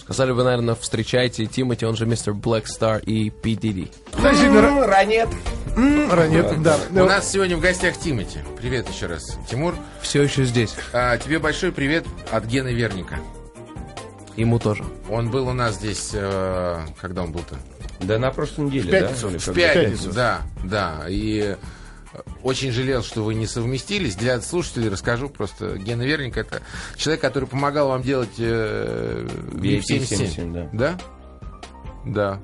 Сказали 0.00 0.30
вы, 0.30 0.42
наверное, 0.42 0.74
встречайте 0.74 1.44
Тимати, 1.44 1.84
он 1.84 1.94
же 1.94 2.06
мистер 2.06 2.32
Black 2.32 2.64
Star 2.64 3.04
и 3.04 3.28
P. 3.28 3.50
Diddy. 3.50 3.92
Значит, 4.18 4.44
ра- 4.44 4.86
Ранет. 4.86 5.28
Ранет, 5.76 6.62
да. 6.62 6.78
У 6.92 7.04
нас 7.04 7.30
сегодня 7.30 7.58
в 7.58 7.60
гостях 7.60 7.98
Тимати. 7.98 8.38
Привет 8.56 8.88
еще 8.88 9.04
раз, 9.04 9.38
Тимур. 9.50 9.74
Все 10.00 10.22
еще 10.22 10.44
здесь. 10.44 10.74
А, 10.94 11.18
тебе 11.18 11.38
большой 11.38 11.72
привет 11.72 12.06
от 12.30 12.46
Гены 12.46 12.72
Верника. 12.72 13.18
Ему 14.38 14.60
тоже. 14.60 14.84
Он 15.10 15.30
был 15.30 15.48
у 15.48 15.52
нас 15.52 15.74
здесь, 15.74 16.10
э, 16.12 16.80
когда 17.00 17.24
он 17.24 17.32
был-то? 17.32 17.56
Да 17.98 18.20
на 18.20 18.30
прошлой 18.30 18.66
неделе, 18.66 18.86
В 18.86 18.90
пятницу. 18.90 19.30
да? 19.30 19.52
В 19.52 19.54
пятницу, 19.54 20.12
да, 20.12 20.42
да. 20.62 21.04
И 21.08 21.40
э, 21.40 21.56
очень 22.44 22.70
жалел, 22.70 23.02
что 23.02 23.24
вы 23.24 23.34
не 23.34 23.48
совместились. 23.48 24.14
Для 24.14 24.40
слушателей 24.40 24.90
расскажу 24.90 25.28
просто. 25.28 25.76
Гена 25.76 26.02
Верник 26.02 26.36
это 26.36 26.62
человек, 26.94 27.20
который 27.20 27.48
помогал 27.48 27.88
вам 27.88 28.02
делать 28.02 28.38
э, 28.38 29.26
VIP77, 29.54 30.36
VIP77. 30.36 30.68
Да? 30.72 30.98
Да. 32.06 32.40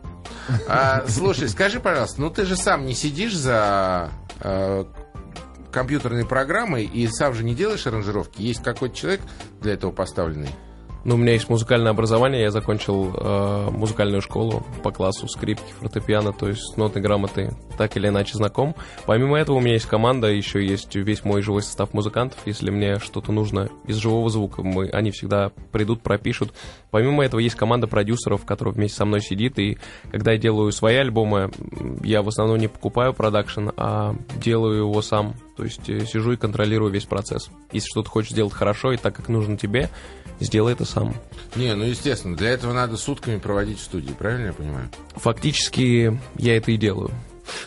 А, 0.66 1.04
слушай, 1.06 1.48
скажи, 1.48 1.78
пожалуйста, 1.78 2.20
ну 2.20 2.28
ты 2.28 2.44
же 2.44 2.56
сам 2.56 2.86
не 2.86 2.94
сидишь 2.94 3.36
за 3.36 4.10
э, 4.40 4.84
компьютерной 5.70 6.26
программой 6.26 6.86
и 6.86 7.06
сам 7.06 7.34
же 7.34 7.44
не 7.44 7.54
делаешь 7.54 7.86
аранжировки. 7.86 8.42
Есть 8.42 8.64
какой-то 8.64 8.96
человек 8.96 9.20
для 9.60 9.74
этого 9.74 9.92
поставленный? 9.92 10.50
Ну, 11.04 11.16
у 11.16 11.18
меня 11.18 11.32
есть 11.34 11.50
музыкальное 11.50 11.90
образование, 11.90 12.40
я 12.40 12.50
закончил 12.50 13.14
э, 13.14 13.70
музыкальную 13.70 14.22
школу 14.22 14.64
по 14.82 14.90
классу 14.90 15.28
скрипки, 15.28 15.70
фортепиано, 15.78 16.32
то 16.32 16.48
есть 16.48 16.62
с 16.62 16.76
нотной 16.76 17.02
грамотой 17.02 17.50
так 17.76 17.96
или 17.98 18.08
иначе 18.08 18.34
знаком. 18.34 18.74
Помимо 19.04 19.38
этого 19.38 19.56
у 19.56 19.60
меня 19.60 19.74
есть 19.74 19.86
команда, 19.86 20.28
еще 20.28 20.64
есть 20.64 20.94
весь 20.94 21.22
мой 21.24 21.42
живой 21.42 21.62
состав 21.62 21.92
музыкантов. 21.92 22.38
Если 22.46 22.70
мне 22.70 22.98
что-то 23.00 23.32
нужно 23.32 23.68
из 23.86 23.96
живого 23.96 24.30
звука, 24.30 24.62
мы, 24.62 24.88
они 24.88 25.10
всегда 25.10 25.52
придут, 25.72 26.00
пропишут. 26.00 26.54
Помимо 26.90 27.22
этого 27.22 27.40
есть 27.40 27.56
команда 27.56 27.86
продюсеров, 27.86 28.46
которая 28.46 28.74
вместе 28.74 28.96
со 28.96 29.04
мной 29.04 29.20
сидит, 29.20 29.58
и 29.58 29.76
когда 30.10 30.32
я 30.32 30.38
делаю 30.38 30.72
свои 30.72 30.96
альбомы, 30.96 31.50
я 32.02 32.22
в 32.22 32.28
основном 32.28 32.56
не 32.56 32.68
покупаю 32.68 33.12
продакшн, 33.12 33.68
а 33.76 34.14
делаю 34.36 34.78
его 34.78 35.02
сам. 35.02 35.34
То 35.56 35.64
есть 35.64 35.88
э, 35.88 36.04
сижу 36.06 36.32
и 36.32 36.36
контролирую 36.36 36.90
весь 36.90 37.04
процесс. 37.04 37.48
Если 37.72 37.88
что-то 37.88 38.10
хочешь 38.10 38.32
сделать 38.32 38.52
хорошо 38.52 38.92
и 38.92 38.96
так, 38.96 39.14
как 39.14 39.28
нужно 39.28 39.56
тебе, 39.56 39.90
сделай 40.40 40.72
это 40.72 40.84
сам. 40.84 41.14
Не, 41.54 41.74
ну 41.74 41.84
естественно, 41.84 42.36
для 42.36 42.50
этого 42.50 42.72
надо 42.72 42.96
сутками 42.96 43.38
проводить 43.38 43.78
в 43.78 43.82
студии, 43.82 44.12
правильно 44.12 44.46
я 44.46 44.52
понимаю? 44.52 44.90
Фактически 45.14 46.18
я 46.36 46.56
это 46.56 46.72
и 46.72 46.76
делаю. 46.76 47.10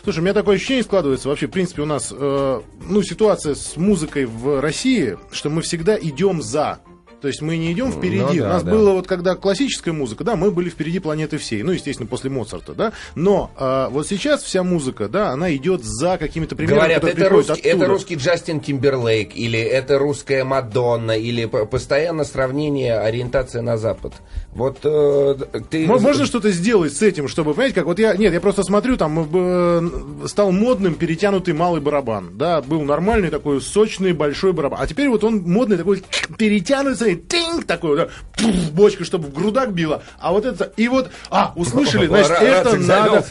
Слушай, 0.02 0.18
у 0.18 0.22
меня 0.22 0.34
такое 0.34 0.56
ощущение 0.56 0.82
складывается. 0.82 1.28
Вообще, 1.28 1.46
в 1.46 1.50
принципе, 1.50 1.82
у 1.82 1.86
нас 1.86 2.12
э, 2.16 2.60
ну, 2.88 3.02
ситуация 3.02 3.54
с 3.54 3.76
музыкой 3.76 4.26
в 4.26 4.60
России, 4.60 5.16
что 5.30 5.50
мы 5.50 5.62
всегда 5.62 5.98
идем 5.98 6.42
за. 6.42 6.80
То 7.20 7.28
есть 7.28 7.42
мы 7.42 7.56
не 7.56 7.72
идем 7.72 7.90
впереди. 7.92 8.18
Ну 8.20 8.34
да, 8.34 8.44
У 8.44 8.48
нас 8.52 8.62
да. 8.62 8.70
было 8.70 8.92
вот 8.92 9.06
когда 9.06 9.34
классическая 9.34 9.92
музыка, 9.92 10.22
да, 10.24 10.36
мы 10.36 10.50
были 10.50 10.70
впереди 10.70 11.00
планеты 11.00 11.38
всей. 11.38 11.62
Ну, 11.62 11.72
естественно, 11.72 12.06
после 12.06 12.30
Моцарта, 12.30 12.74
да. 12.74 12.92
Но 13.16 13.50
э, 13.58 13.88
вот 13.90 14.06
сейчас 14.06 14.42
вся 14.42 14.62
музыка, 14.62 15.08
да, 15.08 15.30
она 15.30 15.54
идет 15.56 15.82
за 15.82 16.16
какими-то 16.18 16.54
примерами, 16.54 16.78
Говорят, 16.78 17.04
это 17.04 17.28
русский, 17.28 17.52
оттуда. 17.52 17.68
это 17.68 17.86
русский 17.86 18.14
Джастин 18.14 18.60
Тимберлейк, 18.60 19.34
или 19.36 19.58
это 19.58 19.98
русская 19.98 20.44
Мадонна, 20.44 21.18
или 21.18 21.46
постоянно 21.46 22.24
сравнение, 22.24 22.98
ориентация 22.98 23.62
на 23.62 23.76
Запад. 23.76 24.12
Вот 24.52 24.78
э, 24.84 25.34
ты... 25.70 25.86
Мо- 25.86 25.98
Можно 25.98 26.24
что-то 26.24 26.50
сделать 26.50 26.92
с 26.96 27.02
этим, 27.02 27.26
чтобы, 27.28 27.52
понимаете, 27.52 27.74
как 27.74 27.86
вот 27.86 27.98
я, 27.98 28.16
нет, 28.16 28.32
я 28.32 28.40
просто 28.40 28.62
смотрю, 28.62 28.96
там 28.96 29.28
э, 29.32 30.26
стал 30.26 30.52
модным 30.52 30.94
перетянутый 30.94 31.54
малый 31.54 31.80
барабан, 31.80 32.38
да, 32.38 32.62
был 32.62 32.82
нормальный 32.82 33.30
такой 33.30 33.60
сочный 33.60 34.12
большой 34.12 34.52
барабан, 34.52 34.78
а 34.80 34.86
теперь 34.86 35.08
вот 35.08 35.24
он 35.24 35.42
модный 35.42 35.76
такой 35.76 36.02
перетянутый, 36.36 37.07
тинг 37.16 37.64
такой, 37.64 37.96
да, 37.96 38.08
пф, 38.36 38.72
бочка, 38.72 39.04
чтобы 39.04 39.28
в 39.28 39.32
грудак 39.32 39.72
била, 39.72 40.02
а 40.18 40.32
вот 40.32 40.44
это, 40.44 40.72
и 40.76 40.88
вот, 40.88 41.10
а, 41.30 41.52
услышали, 41.56 42.06
значит, 42.06 42.30
это 42.40 42.76
надо, 42.76 43.24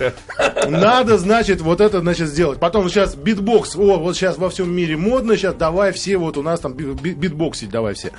надо, 0.68 1.18
значит, 1.18 1.62
вот 1.62 1.82
это, 1.82 2.00
значит, 2.02 2.30
сделать. 2.30 2.60
Потом 2.60 2.90
сейчас 2.90 3.16
битбокс, 3.16 3.76
о, 3.76 3.98
вот 3.98 4.16
сейчас 4.16 4.38
во 4.38 4.50
всем 4.50 4.74
мире 4.74 4.98
модно, 4.98 5.36
сейчас 5.38 5.56
давай 5.56 5.92
все, 5.92 6.18
вот 6.18 6.38
у 6.38 6.42
нас 6.44 6.60
там 6.60 6.74
би- 6.74 6.94
би- 6.94 7.14
битбоксить 7.14 7.70
давай 7.70 7.94
все. 7.94 8.12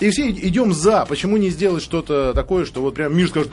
И 0.00 0.10
все 0.10 0.30
идем 0.30 0.72
за. 0.72 1.04
Почему 1.06 1.36
не 1.38 1.50
сделать 1.50 1.82
что-то 1.82 2.32
такое, 2.32 2.64
что 2.64 2.80
вот 2.80 2.94
прям 2.94 3.16
мир 3.16 3.28
скажет, 3.28 3.52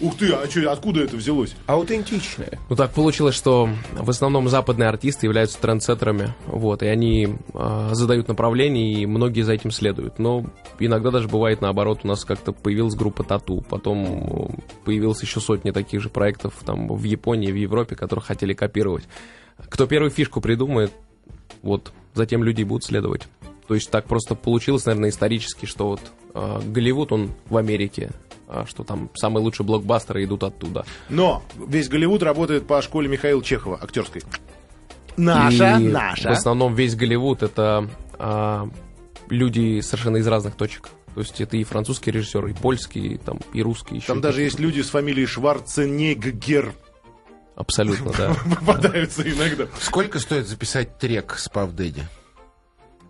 ух 0.00 0.16
ты, 0.18 0.30
а 0.30 0.48
что, 0.48 0.70
откуда 0.70 1.02
это 1.02 1.16
взялось? 1.16 1.56
Аутентичная. 1.66 2.58
Ну 2.68 2.76
так 2.76 2.92
получилось, 2.92 3.34
что 3.34 3.70
в 3.92 4.10
основном 4.10 4.48
западные 4.50 4.90
артисты 4.90 5.26
являются 5.26 5.58
трендсеттерами, 5.58 6.34
вот, 6.46 6.82
и 6.82 6.86
они 6.86 7.36
а, 7.54 7.94
задают 7.94 8.28
направление, 8.28 9.00
и 9.00 9.06
многие 9.06 9.40
за 9.40 9.54
этим 9.54 9.70
следуют. 9.70 10.18
Но 10.18 10.44
иногда 10.78 11.10
даже 11.10 11.28
бывает 11.28 11.62
наоборот, 11.62 12.00
у 12.02 12.08
нас 12.08 12.26
как-то 12.26 12.52
появилась 12.52 12.94
группа 12.94 13.24
Тату, 13.24 13.64
потом 13.66 14.04
э, 14.04 14.60
появилось 14.84 15.22
еще 15.22 15.40
сотни 15.40 15.70
таких 15.70 16.02
же 16.02 16.10
проектов 16.10 16.54
там 16.66 16.88
в 16.88 17.04
Японии, 17.04 17.50
в 17.50 17.56
Европе, 17.56 17.96
которых 17.96 18.26
хотели 18.26 18.52
копировать. 18.52 19.04
Кто 19.70 19.86
первую 19.86 20.10
фишку 20.10 20.42
придумает, 20.42 20.92
вот, 21.62 21.92
затем 22.14 22.44
люди 22.44 22.62
будут 22.64 22.84
следовать. 22.84 23.22
То 23.68 23.74
есть 23.74 23.90
так 23.90 24.06
просто 24.06 24.34
получилось, 24.34 24.86
наверное, 24.86 25.10
исторически, 25.10 25.66
что 25.66 25.88
вот 25.88 26.00
э, 26.34 26.60
Голливуд, 26.66 27.12
он 27.12 27.32
в 27.48 27.56
Америке, 27.56 28.10
а 28.48 28.64
что 28.66 28.84
там 28.84 29.10
самые 29.14 29.42
лучшие 29.42 29.66
блокбастеры 29.66 30.24
идут 30.24 30.44
оттуда. 30.44 30.84
Но 31.08 31.42
весь 31.56 31.88
Голливуд 31.88 32.22
работает 32.22 32.66
по 32.66 32.80
школе 32.80 33.08
Михаила 33.08 33.42
Чехова, 33.42 33.78
актерской. 33.82 34.22
Наша, 35.16 35.78
И 35.78 35.88
наша. 35.88 36.28
В 36.28 36.32
основном 36.32 36.74
весь 36.74 36.94
Голливуд 36.94 37.42
это 37.42 37.88
а, 38.18 38.68
люди 39.28 39.80
совершенно 39.80 40.18
из 40.18 40.26
разных 40.26 40.54
точек. 40.54 40.90
То 41.14 41.20
есть 41.20 41.40
это 41.40 41.56
и 41.56 41.64
французские 41.64 42.12
режиссеры, 42.12 42.50
и 42.50 42.54
польские, 42.54 43.14
и, 43.14 43.16
там, 43.16 43.40
и 43.54 43.62
русские 43.62 43.98
еще. 43.98 44.08
Там 44.08 44.20
даже 44.20 44.42
есть 44.42 44.60
люди 44.60 44.82
с 44.82 44.90
фамилией 44.90 45.26
Шварценеггер 45.26 46.74
Абсолютно, 47.56 48.12
да. 48.12 48.36
попадаются 48.60 49.22
иногда. 49.22 49.66
Сколько 49.80 50.18
стоит 50.18 50.46
записать 50.46 50.98
трек 50.98 51.36
с 51.38 51.48
Пав 51.48 51.72
Дэдди? 51.72 52.02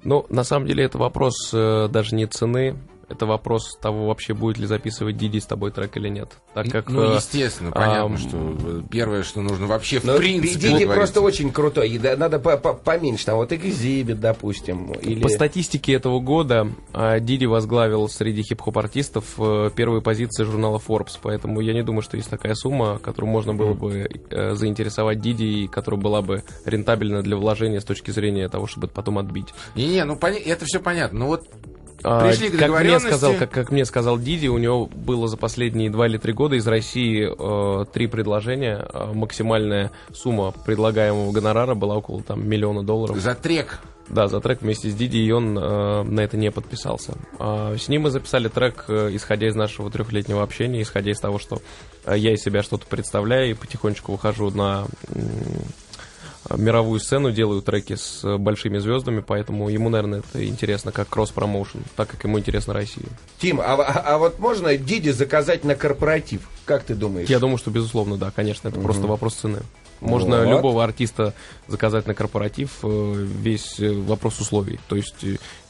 Ну, 0.04 0.26
на 0.28 0.44
самом 0.44 0.66
деле 0.66 0.84
это 0.84 0.98
вопрос 0.98 1.50
э, 1.52 1.88
даже 1.90 2.14
не 2.14 2.26
цены, 2.26 2.76
это 3.08 3.26
вопрос 3.26 3.76
того, 3.80 4.06
вообще 4.08 4.34
будет 4.34 4.58
ли 4.58 4.66
записывать 4.66 5.16
Диди 5.16 5.38
с 5.38 5.46
тобой 5.46 5.70
трек 5.70 5.96
или 5.96 6.08
нет. 6.08 6.38
Так 6.54 6.68
как... 6.70 6.88
ну, 6.88 7.12
э, 7.12 7.16
естественно, 7.16 7.70
понятно, 7.70 8.04
ам, 8.04 8.18
что 8.18 8.36
э, 8.36 8.82
первое, 8.90 9.22
что 9.22 9.40
нужно 9.42 9.66
вообще 9.66 10.00
в 10.00 10.04
Но 10.04 10.16
принципе 10.16 10.54
Диди 10.54 10.62
договориться. 10.66 10.94
просто 10.94 11.20
очень 11.20 11.52
крутой. 11.52 11.90
И 11.90 11.98
надо 11.98 12.38
по- 12.38 12.56
по- 12.56 12.74
поменьше. 12.74 13.26
Там 13.26 13.36
вот 13.36 13.52
экзибит, 13.52 14.18
допустим. 14.18 14.92
Или... 14.92 15.22
По 15.22 15.28
статистике 15.28 15.92
этого 15.92 16.18
года 16.20 16.68
а, 16.92 17.20
Диди 17.20 17.44
возглавил 17.44 18.08
среди 18.08 18.42
хип-хоп-артистов 18.42 19.34
э, 19.38 19.70
первые 19.74 20.02
позиции 20.02 20.44
журнала 20.44 20.78
Forbes, 20.84 21.18
поэтому 21.22 21.60
я 21.60 21.74
не 21.74 21.82
думаю, 21.82 22.02
что 22.02 22.16
есть 22.16 22.30
такая 22.30 22.54
сумма, 22.54 22.98
которую 22.98 23.30
можно 23.30 23.54
было 23.54 23.74
бы 23.74 24.08
заинтересовать 24.30 25.20
Диди 25.20 25.44
и 25.44 25.68
которая 25.68 26.00
была 26.00 26.22
бы 26.22 26.42
рентабельна 26.64 27.22
для 27.22 27.36
вложения 27.36 27.80
с 27.80 27.84
точки 27.84 28.10
зрения 28.10 28.48
того, 28.48 28.66
чтобы 28.66 28.86
это 28.86 28.94
потом 28.94 29.18
отбить. 29.18 29.54
Не-не, 29.74 30.04
ну 30.04 30.18
это 30.20 30.64
все 30.64 30.80
понятно. 30.80 31.20
Ну 31.20 31.26
вот 31.26 31.46
А, 31.48 31.75
Пришли 32.02 32.50
к 32.50 32.58
как 32.58 32.80
мне 32.82 33.00
сказал, 33.00 33.34
как, 33.34 33.50
как 33.50 33.70
мне 33.70 33.84
сказал 33.84 34.18
Диди, 34.18 34.46
у 34.48 34.58
него 34.58 34.86
было 34.86 35.28
за 35.28 35.36
последние 35.36 35.90
два 35.90 36.06
или 36.06 36.18
три 36.18 36.32
года 36.32 36.56
из 36.56 36.66
России 36.66 37.26
э, 37.28 37.84
три 37.86 38.06
предложения. 38.06 38.86
Э, 38.92 39.12
максимальная 39.12 39.90
сумма 40.12 40.52
предлагаемого 40.52 41.32
гонорара 41.32 41.74
была 41.74 41.96
около 41.96 42.22
там 42.22 42.46
миллиона 42.48 42.82
долларов. 42.82 43.16
за 43.18 43.34
трек. 43.34 43.80
Да, 44.08 44.28
за 44.28 44.40
трек 44.40 44.62
вместе 44.62 44.88
с 44.88 44.94
Диди, 44.94 45.16
и 45.16 45.32
он 45.32 45.58
э, 45.58 46.02
на 46.04 46.20
это 46.20 46.36
не 46.36 46.52
подписался. 46.52 47.14
А, 47.40 47.76
с 47.76 47.88
ним 47.88 48.02
мы 48.02 48.10
записали 48.10 48.46
трек, 48.46 48.84
э, 48.86 49.10
исходя 49.12 49.48
из 49.48 49.56
нашего 49.56 49.90
трехлетнего 49.90 50.44
общения, 50.44 50.80
исходя 50.82 51.10
из 51.10 51.18
того, 51.18 51.40
что 51.40 51.60
э, 52.04 52.14
я 52.16 52.32
из 52.32 52.40
себя 52.40 52.62
что-то 52.62 52.86
представляю 52.86 53.50
и 53.50 53.54
потихонечку 53.54 54.12
выхожу 54.12 54.50
на 54.50 54.86
м, 55.12 55.28
мировую 56.54 57.00
сцену, 57.00 57.30
делаю 57.32 57.62
треки 57.62 57.96
с 57.96 58.22
большими 58.38 58.78
звездами, 58.78 59.20
поэтому 59.20 59.68
ему, 59.68 59.88
наверное, 59.88 60.20
это 60.20 60.46
интересно 60.46 60.92
как 60.92 61.08
кросс-промоушен, 61.08 61.80
так 61.96 62.08
как 62.08 62.24
ему 62.24 62.38
интересна 62.38 62.74
Россия. 62.74 63.06
Тим, 63.38 63.60
а, 63.60 63.74
а- 63.74 64.14
а 64.14 64.18
вот 64.18 64.38
можно 64.38 64.76
Диди 64.76 65.10
заказать 65.10 65.64
на 65.64 65.74
корпоратив? 65.74 66.48
Как 66.64 66.82
ты 66.84 66.94
думаешь? 66.94 67.28
Я 67.28 67.38
думаю, 67.38 67.58
что, 67.58 67.70
безусловно, 67.70 68.16
да, 68.16 68.30
конечно, 68.34 68.68
это 68.68 68.80
просто 68.80 69.06
вопрос 69.06 69.34
цены. 69.34 69.60
Можно 70.00 70.44
Вот. 70.44 70.48
любого 70.50 70.84
артиста 70.84 71.32
заказать 71.68 72.06
на 72.06 72.14
корпоратив, 72.14 72.70
э, 72.82 73.12
весь 73.40 73.80
э, 73.80 73.90
вопрос 73.92 74.40
условий. 74.40 74.78
То 74.88 74.96
есть 74.96 75.24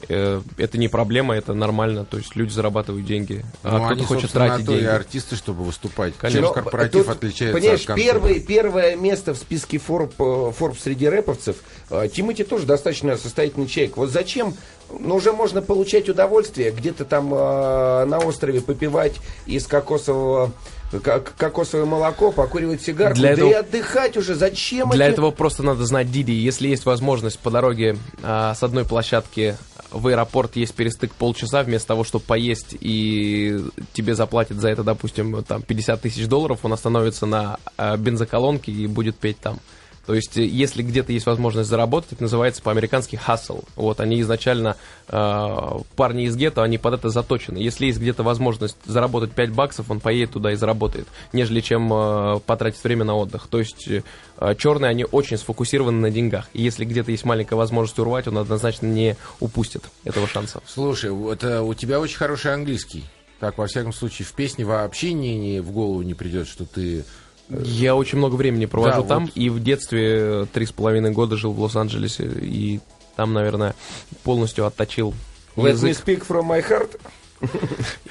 э, 0.08 0.40
это 0.58 0.78
не 0.78 0.88
проблема, 0.88 1.34
это 1.34 1.54
нормально. 1.54 2.04
То 2.04 2.16
есть 2.18 2.34
люди 2.36 2.50
зарабатывают 2.52 3.06
деньги, 3.06 3.44
а 3.62 3.78
ну, 3.78 3.84
кто-то 3.84 3.92
они, 3.92 4.02
хочет 4.04 4.32
тратить 4.32 4.66
на 4.66 4.66
то 4.66 4.72
и 4.72 4.80
деньги. 4.80 4.90
артисты, 4.90 5.36
чтобы 5.36 5.62
выступать. 5.64 6.14
Конечно. 6.18 6.40
Чем 6.40 6.48
Но 6.48 6.52
корпоратив 6.52 7.06
тут, 7.06 7.16
отличается 7.16 7.58
Понимаешь, 7.58 7.80
от 7.80 7.86
концерта? 7.86 8.12
первый, 8.12 8.40
первое 8.40 8.96
место 8.96 9.34
в 9.34 9.38
списке 9.38 9.78
Форб, 9.78 10.12
э, 10.18 10.22
Forbes 10.22 10.78
среди 10.82 11.08
рэповцев. 11.08 11.56
э, 11.90 12.08
Тимати 12.12 12.44
тоже 12.44 12.66
достаточно 12.66 13.16
состоятельный 13.16 13.66
человек. 13.66 13.96
Вот 13.96 14.10
зачем? 14.10 14.54
Ну, 15.00 15.16
уже 15.16 15.32
можно 15.32 15.62
получать 15.62 16.08
удовольствие, 16.08 16.70
где-то 16.70 17.04
там 17.04 17.32
э, 17.32 18.04
на 18.04 18.18
острове 18.18 18.60
попивать 18.60 19.14
из 19.46 19.66
кокосового 19.66 20.52
кокосовое 21.00 21.86
молоко, 21.86 22.32
покуривать 22.32 22.82
сигарку, 22.82 23.16
Для 23.16 23.28
да 23.28 23.32
этого- 23.34 23.50
и 23.50 23.52
отдыхать 23.54 24.16
уже. 24.16 24.34
Зачем 24.34 24.90
Для 24.90 25.06
эти- 25.06 25.12
этого 25.14 25.30
просто 25.30 25.62
надо 25.62 25.84
знать 25.86 26.10
Диди. 26.10 26.32
Если 26.32 26.68
есть 26.68 26.86
возможность 26.86 27.38
по 27.38 27.50
дороге 27.50 27.96
а, 28.22 28.54
с 28.54 28.62
одной 28.62 28.84
площадки 28.84 29.56
в 29.90 30.08
аэропорт 30.08 30.56
есть 30.56 30.74
перестык 30.74 31.12
полчаса, 31.12 31.62
вместо 31.62 31.88
того, 31.88 32.04
чтобы 32.04 32.24
поесть, 32.24 32.76
и 32.80 33.60
тебе 33.92 34.14
заплатят 34.14 34.58
за 34.58 34.68
это, 34.68 34.82
допустим, 34.82 35.42
там 35.44 35.62
50 35.62 36.02
тысяч 36.02 36.26
долларов, 36.26 36.60
он 36.64 36.72
остановится 36.72 37.24
на 37.26 37.58
а, 37.76 37.96
бензоколонке 37.96 38.72
и 38.72 38.86
будет 38.86 39.16
петь 39.16 39.38
там. 39.38 39.58
То 40.06 40.14
есть, 40.14 40.36
э, 40.36 40.44
если 40.44 40.82
где-то 40.82 41.12
есть 41.12 41.26
возможность 41.26 41.68
заработать, 41.68 42.12
это 42.12 42.22
называется 42.22 42.62
по-американски 42.62 43.16
hustle. 43.26 43.64
Вот, 43.74 44.00
они 44.00 44.20
изначально, 44.20 44.76
э, 45.08 45.78
парни 45.96 46.24
из 46.24 46.36
гетто, 46.36 46.62
они 46.62 46.78
под 46.78 46.94
это 46.94 47.10
заточены. 47.10 47.58
Если 47.58 47.86
есть 47.86 47.98
где-то 47.98 48.22
возможность 48.22 48.76
заработать 48.84 49.32
5 49.32 49.50
баксов, 49.50 49.90
он 49.90 50.00
поедет 50.00 50.32
туда 50.32 50.52
и 50.52 50.56
заработает, 50.56 51.08
нежели 51.32 51.60
чем 51.60 51.92
э, 51.92 52.40
потратить 52.46 52.82
время 52.82 53.04
на 53.04 53.16
отдых. 53.16 53.48
То 53.48 53.58
есть, 53.58 53.88
э, 53.88 54.02
черные, 54.56 54.90
они 54.90 55.04
очень 55.04 55.36
сфокусированы 55.36 56.00
на 56.00 56.10
деньгах. 56.10 56.48
И 56.52 56.62
если 56.62 56.84
где-то 56.84 57.10
есть 57.10 57.24
маленькая 57.24 57.56
возможность 57.56 57.98
урвать, 57.98 58.28
он 58.28 58.38
однозначно 58.38 58.86
не 58.86 59.16
упустит 59.40 59.84
этого 60.04 60.26
шанса. 60.28 60.62
Слушай, 60.66 61.10
это 61.32 61.62
у 61.62 61.74
тебя 61.74 62.00
очень 62.00 62.16
хороший 62.16 62.54
английский. 62.54 63.04
Так, 63.40 63.58
во 63.58 63.66
всяком 63.66 63.92
случае, 63.92 64.24
в 64.24 64.32
песне 64.32 64.64
вообще 64.64 65.12
не, 65.12 65.36
не 65.36 65.60
в 65.60 65.70
голову 65.70 66.00
не 66.02 66.14
придет, 66.14 66.48
что 66.48 66.64
ты 66.64 67.04
я 67.48 67.94
очень 67.94 68.18
много 68.18 68.34
времени 68.34 68.66
провожу 68.66 69.02
Да, 69.02 69.08
там, 69.08 69.26
вот. 69.26 69.36
и 69.36 69.48
в 69.48 69.62
детстве 69.62 70.46
три 70.52 70.66
с 70.66 70.72
половиной 70.72 71.10
года 71.12 71.36
жил 71.36 71.52
в 71.52 71.60
Лос-Анджелесе, 71.60 72.24
и 72.40 72.80
там, 73.14 73.32
наверное, 73.32 73.74
полностью 74.24 74.66
отточил 74.66 75.14
Let 75.56 75.64
me 75.64 75.88
язык, 75.90 76.04
speak 76.04 76.26
from 76.26 76.48
my 76.48 76.64
heart. 76.68 77.00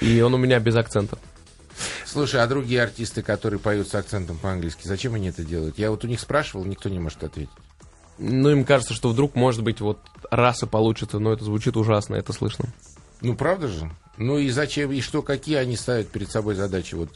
и 0.02 0.22
он 0.22 0.34
у 0.34 0.38
меня 0.38 0.60
без 0.60 0.76
акцента. 0.76 1.18
Слушай, 2.06 2.42
а 2.42 2.48
другие 2.48 2.82
артисты, 2.82 3.22
которые 3.22 3.60
поют 3.60 3.90
с 3.90 3.96
акцентом 3.96 4.38
по-английски, 4.38 4.88
зачем 4.88 5.16
они 5.16 5.28
это 5.30 5.44
делают? 5.44 5.78
Я 5.78 5.92
вот 5.92 6.06
у 6.06 6.08
них 6.08 6.20
спрашивал, 6.22 6.64
никто 6.64 6.88
не 6.90 7.00
может 7.00 7.24
ответить. 7.24 7.52
Ну, 8.18 8.50
им 8.50 8.64
кажется, 8.64 8.94
что 8.94 9.10
вдруг, 9.10 9.36
может 9.36 9.62
быть, 9.64 9.82
вот 9.82 10.00
раз 10.32 10.64
и 10.64 10.66
получится, 10.66 11.20
но 11.20 11.34
это 11.34 11.44
звучит 11.44 11.76
ужасно, 11.76 12.16
это 12.16 12.32
слышно. 12.32 12.70
Ну, 13.26 13.36
правда 13.36 13.68
же? 13.68 13.90
Ну 14.18 14.38
и 14.38 14.50
зачем, 14.50 14.92
и 14.92 15.02
что, 15.02 15.22
какие 15.22 15.58
они 15.58 15.76
ставят 15.76 16.08
перед 16.08 16.32
собой 16.32 16.56
задачи? 16.56 16.96
Вот, 16.96 17.10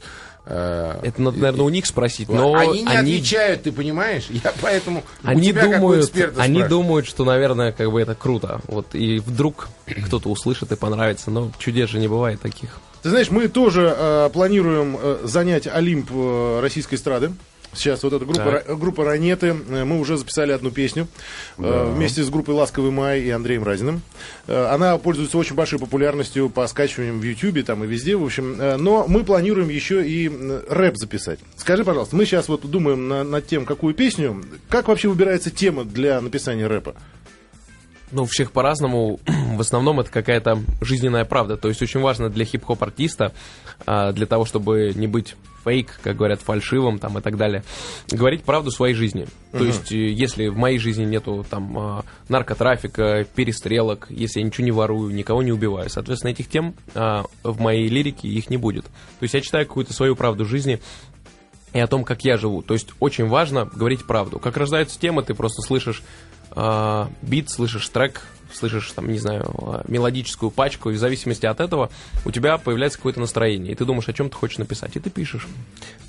э, 0.46 1.00
Это 1.01 1.22
надо, 1.22 1.38
наверное, 1.38 1.66
у 1.66 1.70
них 1.70 1.86
спросить, 1.86 2.28
но 2.28 2.56
они 2.56 2.82
не 2.84 2.88
они, 2.89 3.16
отвечают, 3.16 3.63
ты 3.63 3.72
понимаешь? 3.72 4.28
Я 4.30 4.54
поэтому 4.62 5.04
у 5.24 5.28
они 5.28 5.48
тебя, 5.48 5.62
как 5.62 5.70
у 5.70 5.75
думают, 5.75 6.06
эксперта, 6.06 6.42
они 6.42 6.56
спрашиваю. 6.56 6.70
думают, 6.70 7.08
что, 7.08 7.24
наверное, 7.24 7.72
как 7.72 7.89
бы 7.89 8.01
это 8.01 8.16
круто. 8.16 8.60
Вот, 8.68 8.96
и 8.96 9.20
вдруг 9.20 9.70
кто-то 10.08 10.30
услышит 10.30 10.72
и 10.74 10.75
понравится, 10.75 11.32
но 11.32 11.51
чудес 11.58 11.89
же 11.89 12.00
не 12.00 12.10
бывает 12.10 12.42
таких. 12.42 12.82
Ты 13.01 13.12
знаешь, 13.12 13.30
мы 13.32 13.48
тоже 13.48 13.94
э, 13.98 14.30
планируем 14.34 14.98
э, 15.00 15.20
занять 15.24 15.68
Олимп 15.68 16.10
э, 16.12 16.60
российской 16.62 16.96
эстрады. 16.96 17.32
Сейчас 17.73 18.01
вот 18.03 18.13
эта 18.13 18.25
группа, 18.25 18.43
Так. 18.65 18.79
Группа 18.79 19.05
Ранеты, 19.05 19.47
э, 19.69 19.83
мы 19.83 19.99
уже 19.99 20.17
записали 20.17 20.51
одну 20.51 20.71
песню 20.71 21.07
э, 21.57 21.93
вместе 21.95 22.23
с 22.23 22.29
группой 22.29 22.55
Ласковый 22.55 22.89
Май 22.91 23.21
и 23.21 23.29
Андреем 23.29 23.63
Разиным. 23.63 24.01
Э, 24.47 24.65
Она 24.73 24.97
пользуется 24.97 25.38
очень 25.38 25.55
большой 25.55 25.77
популярностью 25.79 26.49
по 26.49 26.65
скачиваниям 26.67 27.19
в 27.19 27.23
Ютьюбе 27.23 27.61
там 27.63 27.83
и 27.83 27.88
везде, 27.88 28.15
в 28.15 28.23
общем. 28.25 28.57
Но 28.83 29.05
мы 29.07 29.23
планируем 29.23 29.69
еще 29.69 30.05
и 30.07 30.29
рэп 30.69 30.97
записать. 30.97 31.39
Скажи, 31.57 31.83
пожалуйста, 31.83 32.15
мы 32.15 32.25
сейчас 32.25 32.47
вот 32.49 32.61
думаем 32.69 33.07
на- 33.07 33.23
над 33.23 33.45
тем, 33.45 33.65
какую 33.65 33.93
песню. 33.93 34.43
Как 34.67 34.88
вообще 34.88 35.07
выбирается 35.07 35.51
тема 35.51 35.83
для 35.85 36.19
написания 36.21 36.65
рэпа? 36.67 36.95
Ну, 38.11 38.23
у 38.23 38.25
всех 38.25 38.51
по-разному. 38.51 39.19
В 39.55 39.61
основном 39.61 39.99
это 39.99 40.09
какая-то 40.09 40.63
жизненная 40.81 41.25
правда. 41.25 41.57
То 41.57 41.67
есть 41.67 41.81
очень 41.83 41.99
важно 41.99 42.29
для 42.29 42.45
хип-хоп-артиста, 42.45 43.33
а, 43.85 44.11
для 44.13 44.25
того, 44.25 44.45
чтобы 44.45 44.93
не 44.95 45.05
быть 45.05 45.35
фейк, 45.69 45.99
как 46.03 46.17
говорят, 46.17 46.41
фальшивым 46.41 46.99
там 46.99 47.17
и 47.17 47.21
так 47.21 47.38
далее, 47.38 47.63
говорить 48.09 48.43
правду 48.43 48.71
своей 48.71 48.95
жизни. 48.95 49.27
То 49.51 49.63
есть, 49.63 49.91
э, 49.91 50.09
если 50.09 50.47
в 50.47 50.57
моей 50.57 50.79
жизни 50.79 51.05
нету 51.05 51.45
там 51.49 51.77
а, 51.77 52.05
наркотрафика, 52.27 53.25
перестрелок, 53.35 54.07
если 54.09 54.39
я 54.39 54.45
ничего 54.45 54.65
не 54.65 54.71
ворую, 54.71 55.13
никого 55.13 55.43
не 55.43 55.51
убиваю, 55.51 55.89
соответственно, 55.89 56.31
этих 56.31 56.49
тем 56.49 56.73
а, 56.95 57.25
в 57.43 57.59
моей 57.59 57.88
лирике 57.88 58.27
их 58.27 58.49
не 58.49 58.57
будет. 58.57 58.85
То 58.85 59.23
есть 59.23 59.33
я 59.33 59.41
читаю 59.41 59.67
какую-то 59.67 59.93
свою 59.93 60.15
правду 60.15 60.45
жизни, 60.45 60.79
и 61.71 61.79
о 61.79 61.85
том, 61.85 62.03
как 62.03 62.23
я 62.23 62.35
живу. 62.38 62.63
То 62.63 62.73
есть 62.73 62.89
очень 62.99 63.27
важно 63.27 63.65
говорить 63.65 64.07
правду. 64.07 64.39
Как 64.39 64.57
рождаются 64.57 64.99
темы, 64.99 65.21
ты 65.21 65.35
просто 65.35 65.61
слышишь 65.61 66.01
э, 66.56 67.06
бит, 67.22 67.50
слышишь 67.50 67.88
трек, 67.89 68.22
слышишь, 68.53 68.91
там, 68.91 69.12
не 69.12 69.20
знаю, 69.20 69.53
э, 69.62 69.82
мелодическую 69.88 70.51
пачку, 70.51 70.89
и 70.89 70.94
в 70.94 70.98
зависимости 70.98 71.46
от 71.46 71.60
этого 71.60 71.89
у 72.25 72.32
тебя 72.32 72.58
появляется 72.58 72.98
какое-то 72.98 73.20
настроение, 73.20 73.74
и 73.74 73.75
ты 73.75 73.86
думаешь, 73.86 74.10
о 74.10 74.13
чем 74.13 74.29
ты 74.29 74.36
хочешь 74.36 74.58
написать, 74.58 74.95
и 74.95 75.00
ты 75.00 75.10
пишешь. 75.10 75.47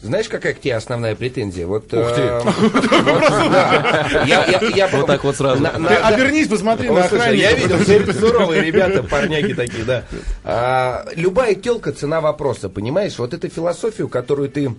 Знаешь, 0.02 0.28
какая 0.28 0.54
к 0.54 0.60
тебе 0.60 0.76
основная 0.76 1.14
претензия? 1.14 1.66
Вот, 1.66 1.92
Ух 1.92 2.14
ты. 2.14 2.22
э, 2.22 2.40
вот, 4.92 5.06
так 5.06 5.24
вот 5.24 5.36
сразу. 5.36 5.64
Обернись, 5.64 6.48
посмотри 6.48 6.88
О, 6.88 6.94
на 6.94 7.28
я 7.28 7.52
видел, 7.52 7.78
все 7.78 8.12
суровые 8.12 8.62
ребята, 8.62 9.02
парняки 9.02 9.54
такие, 9.54 9.84
да. 9.84 10.04
А, 10.44 11.06
любая 11.14 11.54
телка 11.54 11.92
цена 11.92 12.20
вопроса, 12.20 12.68
понимаешь? 12.68 13.18
Вот 13.18 13.34
эту 13.34 13.48
философию, 13.48 14.08
которую 14.08 14.48
ты 14.48 14.74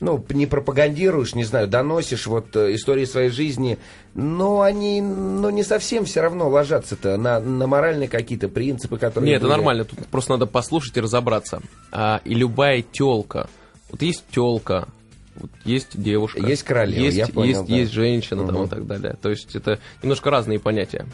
ну, 0.00 0.24
не 0.30 0.46
пропагандируешь, 0.46 1.34
не 1.34 1.44
знаю, 1.44 1.68
доносишь 1.68 2.26
вот 2.26 2.54
э, 2.54 2.74
истории 2.74 3.04
своей 3.04 3.30
жизни, 3.30 3.78
но 4.14 4.60
они, 4.60 5.00
ну, 5.00 5.48
не 5.50 5.62
совсем 5.62 6.04
все 6.04 6.20
равно 6.20 6.48
ложатся-то 6.48 7.16
на, 7.16 7.40
на 7.40 7.66
моральные 7.66 8.08
какие-то 8.08 8.48
принципы, 8.48 8.98
которые... 8.98 9.30
Нет, 9.30 9.36
это 9.38 9.46
были. 9.46 9.56
нормально, 9.56 9.84
тут 9.84 10.06
просто 10.08 10.32
надо 10.32 10.46
послушать 10.46 10.96
и 10.96 11.00
разобраться. 11.00 11.62
А, 11.92 12.20
и 12.24 12.34
любая 12.34 12.82
телка, 12.82 13.48
вот 13.90 14.02
есть 14.02 14.24
телка, 14.30 14.88
вот 15.34 15.50
есть 15.64 16.00
девушка, 16.00 16.40
Есть 16.40 16.62
королева, 16.62 17.04
есть, 17.04 17.16
я 17.16 17.26
понял, 17.26 17.60
есть, 17.60 17.68
да. 17.68 17.76
есть 17.76 17.92
женщина 17.92 18.46
там, 18.46 18.64
и 18.64 18.68
так 18.68 18.86
далее. 18.86 19.16
То 19.20 19.30
есть 19.30 19.54
это 19.54 19.78
немножко 20.02 20.30
разные 20.30 20.58
понятия. 20.58 21.06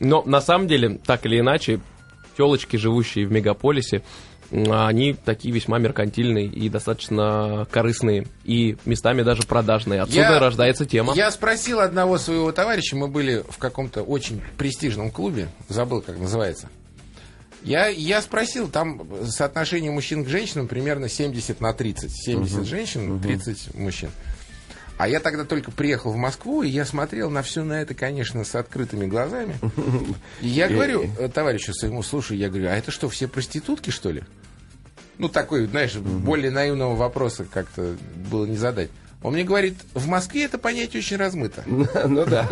Но 0.00 0.22
на 0.26 0.40
самом 0.40 0.66
деле, 0.66 0.98
так 1.04 1.24
или 1.26 1.38
иначе, 1.38 1.80
телочки, 2.36 2.76
живущие 2.76 3.26
в 3.26 3.32
мегаполисе, 3.32 4.02
они 4.52 5.14
такие 5.14 5.54
весьма 5.54 5.78
меркантильные 5.78 6.46
и 6.46 6.68
достаточно 6.68 7.66
корыстные, 7.70 8.26
и 8.44 8.76
местами 8.84 9.22
даже 9.22 9.42
продажные. 9.42 10.02
Отсюда 10.02 10.20
Я- 10.20 10.38
рождается 10.38 10.84
тема. 10.84 11.14
Я 11.14 11.30
спросил 11.30 11.80
одного 11.80 12.18
своего 12.18 12.52
товарища, 12.52 12.96
мы 12.96 13.08
были 13.08 13.42
в 13.48 13.58
каком-то 13.58 14.02
очень 14.02 14.42
престижном 14.58 15.10
клубе, 15.10 15.48
забыл, 15.68 16.02
как 16.02 16.18
называется. 16.18 16.68
Я, 17.62 17.86
я 17.86 18.20
спросил, 18.20 18.68
там 18.68 19.06
соотношение 19.26 19.90
мужчин 19.92 20.24
к 20.24 20.28
женщинам 20.28 20.66
примерно 20.68 21.08
70 21.08 21.60
на 21.60 21.72
30. 21.72 22.10
70 22.12 22.66
женщин, 22.66 23.20
30 23.20 23.74
мужчин. 23.74 24.10
А 24.98 25.08
я 25.08 25.20
тогда 25.20 25.44
только 25.44 25.70
приехал 25.70 26.12
в 26.12 26.16
Москву, 26.16 26.62
и 26.62 26.68
я 26.68 26.84
смотрел 26.84 27.30
на 27.30 27.42
все 27.42 27.64
на 27.64 27.80
это, 27.80 27.94
конечно, 27.94 28.44
с 28.44 28.54
открытыми 28.54 29.06
глазами. 29.06 29.56
И 30.42 30.48
я 30.48 30.68
говорю 30.68 31.10
э, 31.18 31.28
товарищу 31.28 31.72
своему, 31.72 32.02
слушай, 32.02 32.36
я 32.36 32.48
говорю, 32.48 32.68
а 32.68 32.72
это 32.72 32.90
что, 32.90 33.08
все 33.08 33.26
проститутки, 33.26 33.90
что 33.90 34.10
ли? 34.10 34.22
Ну, 35.22 35.28
такой, 35.28 35.66
знаешь, 35.66 35.94
более 35.94 36.50
наивного 36.50 36.96
вопроса 36.96 37.46
как-то 37.48 37.94
было 38.28 38.44
не 38.44 38.56
задать. 38.56 38.90
Он 39.22 39.32
мне 39.34 39.44
говорит, 39.44 39.74
в 39.94 40.06
Москве 40.08 40.44
это 40.44 40.58
понятие 40.58 41.00
очень 41.00 41.16
размыто. 41.16 41.62
Ну 42.12 42.24
да. 42.26 42.46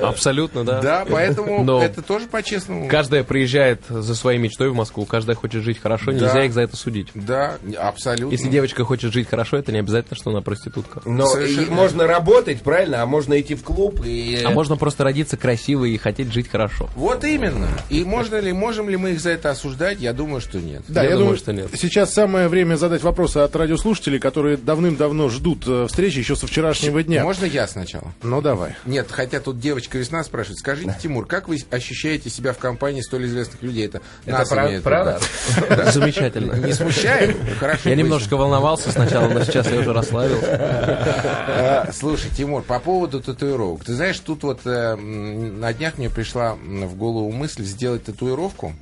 Абсолютно, 0.00 0.64
да. 0.64 0.80
Да, 0.80 1.06
поэтому 1.08 1.62
Но- 1.64 1.82
это 1.82 2.02
тоже 2.02 2.26
по-честному. 2.26 2.88
Каждая 2.88 3.24
приезжает 3.24 3.80
за 3.88 4.14
своей 4.14 4.38
мечтой 4.38 4.70
в 4.70 4.74
Москву, 4.74 5.04
каждая 5.04 5.36
хочет 5.36 5.62
жить 5.62 5.78
хорошо, 5.80 6.12
нельзя 6.12 6.44
их 6.44 6.52
за 6.52 6.62
это 6.62 6.76
судить. 6.76 7.08
Да, 7.14 7.56
абсолютно. 7.78 8.32
Если 8.32 8.48
девочка 8.48 8.84
хочет 8.84 9.12
жить 9.12 9.28
хорошо, 9.28 9.56
это 9.58 9.72
не 9.72 9.78
обязательно, 9.78 10.16
что 10.16 10.30
она 10.30 10.40
проститутка. 10.40 11.02
Но 11.04 11.26
Совершенно. 11.26 11.70
можно 11.72 12.06
работать, 12.06 12.62
правильно, 12.62 13.02
а 13.02 13.06
можно 13.06 13.38
идти 13.40 13.54
в 13.54 13.62
клуб 13.62 14.02
и... 14.04 14.42
А 14.44 14.50
можно 14.50 14.76
просто 14.76 15.04
родиться 15.04 15.36
красивой 15.36 15.92
и 15.92 15.98
хотеть 15.98 16.32
жить 16.32 16.48
хорошо. 16.48 16.88
Вот 16.96 17.24
именно. 17.24 17.68
И 17.90 18.04
можно 18.04 18.38
ли, 18.40 18.52
можем 18.52 18.88
ли 18.88 18.96
мы 18.96 19.10
их 19.12 19.20
за 19.20 19.30
это 19.30 19.50
осуждать? 19.50 20.00
Я 20.00 20.12
думаю, 20.12 20.40
что 20.40 20.58
нет. 20.58 20.82
Да, 20.88 21.02
Я 21.02 21.10
я, 21.10 21.16
думаю, 21.16 21.24
думаю, 21.26 21.38
что 21.38 21.52
нет. 21.52 21.68
Сейчас 21.74 22.12
самое 22.12 22.48
время 22.48 22.76
задать 22.76 23.02
вопросы 23.02 23.38
от 23.38 23.54
радиослушателей, 23.54 24.18
которые 24.18 24.56
давным-давно 24.56 25.25
ждут 25.28 25.64
э, 25.66 25.86
встречи 25.88 26.18
еще 26.18 26.36
со 26.36 26.46
вчерашнего 26.46 27.02
дня. 27.02 27.22
Можно 27.22 27.44
я 27.46 27.66
сначала? 27.66 28.12
Ну 28.22 28.40
давай. 28.40 28.74
Нет, 28.84 29.08
хотя 29.10 29.40
тут 29.40 29.58
девочка 29.60 29.98
весна 29.98 30.22
спрашивает. 30.24 30.58
Скажите, 30.58 30.94
Тимур, 31.02 31.26
как 31.26 31.48
вы 31.48 31.58
ощущаете 31.70 32.30
себя 32.30 32.52
в 32.52 32.58
компании 32.58 33.00
столь 33.02 33.26
известных 33.26 33.62
людей? 33.62 33.86
Это, 33.86 34.00
Это 34.24 34.38
нас 34.38 34.48
прав- 34.48 34.68
имеет 34.68 34.82
правда? 34.82 35.20
виду. 35.68 35.90
Замечательно. 35.92 36.52
Не 36.54 36.72
смущает? 36.72 37.36
Хорошо. 37.58 37.88
Я 37.88 37.96
быть. 37.96 38.04
немножко 38.04 38.36
волновался 38.36 38.90
сначала, 38.92 39.28
но 39.28 39.44
сейчас 39.44 39.70
я 39.70 39.80
уже 39.80 39.92
расслабился. 39.92 40.56
А, 40.58 41.90
Слушай, 41.92 42.30
Тимур, 42.36 42.62
по 42.62 42.78
поводу 42.80 43.20
татуировок. 43.20 43.84
Ты 43.84 43.94
знаешь, 43.94 44.18
тут 44.18 44.42
вот 44.42 44.60
э, 44.66 44.96
на 44.96 45.72
днях 45.72 45.98
мне 45.98 46.10
пришла 46.10 46.54
в 46.54 46.94
голову 46.96 47.30
мысль 47.32 47.64
сделать 47.64 48.04
татуировку, 48.04 48.74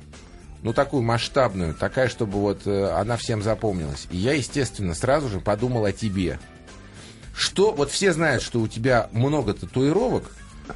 ну, 0.65 0.73
такую 0.73 1.03
масштабную, 1.03 1.75
такая, 1.75 2.09
чтобы 2.09 2.39
вот 2.39 2.61
э, 2.65 2.89
она 2.89 3.17
всем 3.17 3.43
запомнилась. 3.43 4.07
И 4.09 4.17
я, 4.17 4.33
естественно, 4.33 4.95
сразу 4.95 5.29
же 5.29 5.39
подумал 5.39 5.85
о 5.85 5.91
тебе. 5.91 6.39
Что, 7.37 7.71
вот 7.71 7.91
все 7.91 8.13
знают, 8.13 8.41
что 8.41 8.59
у 8.59 8.67
тебя 8.67 9.07
много 9.11 9.53
татуировок, 9.53 10.23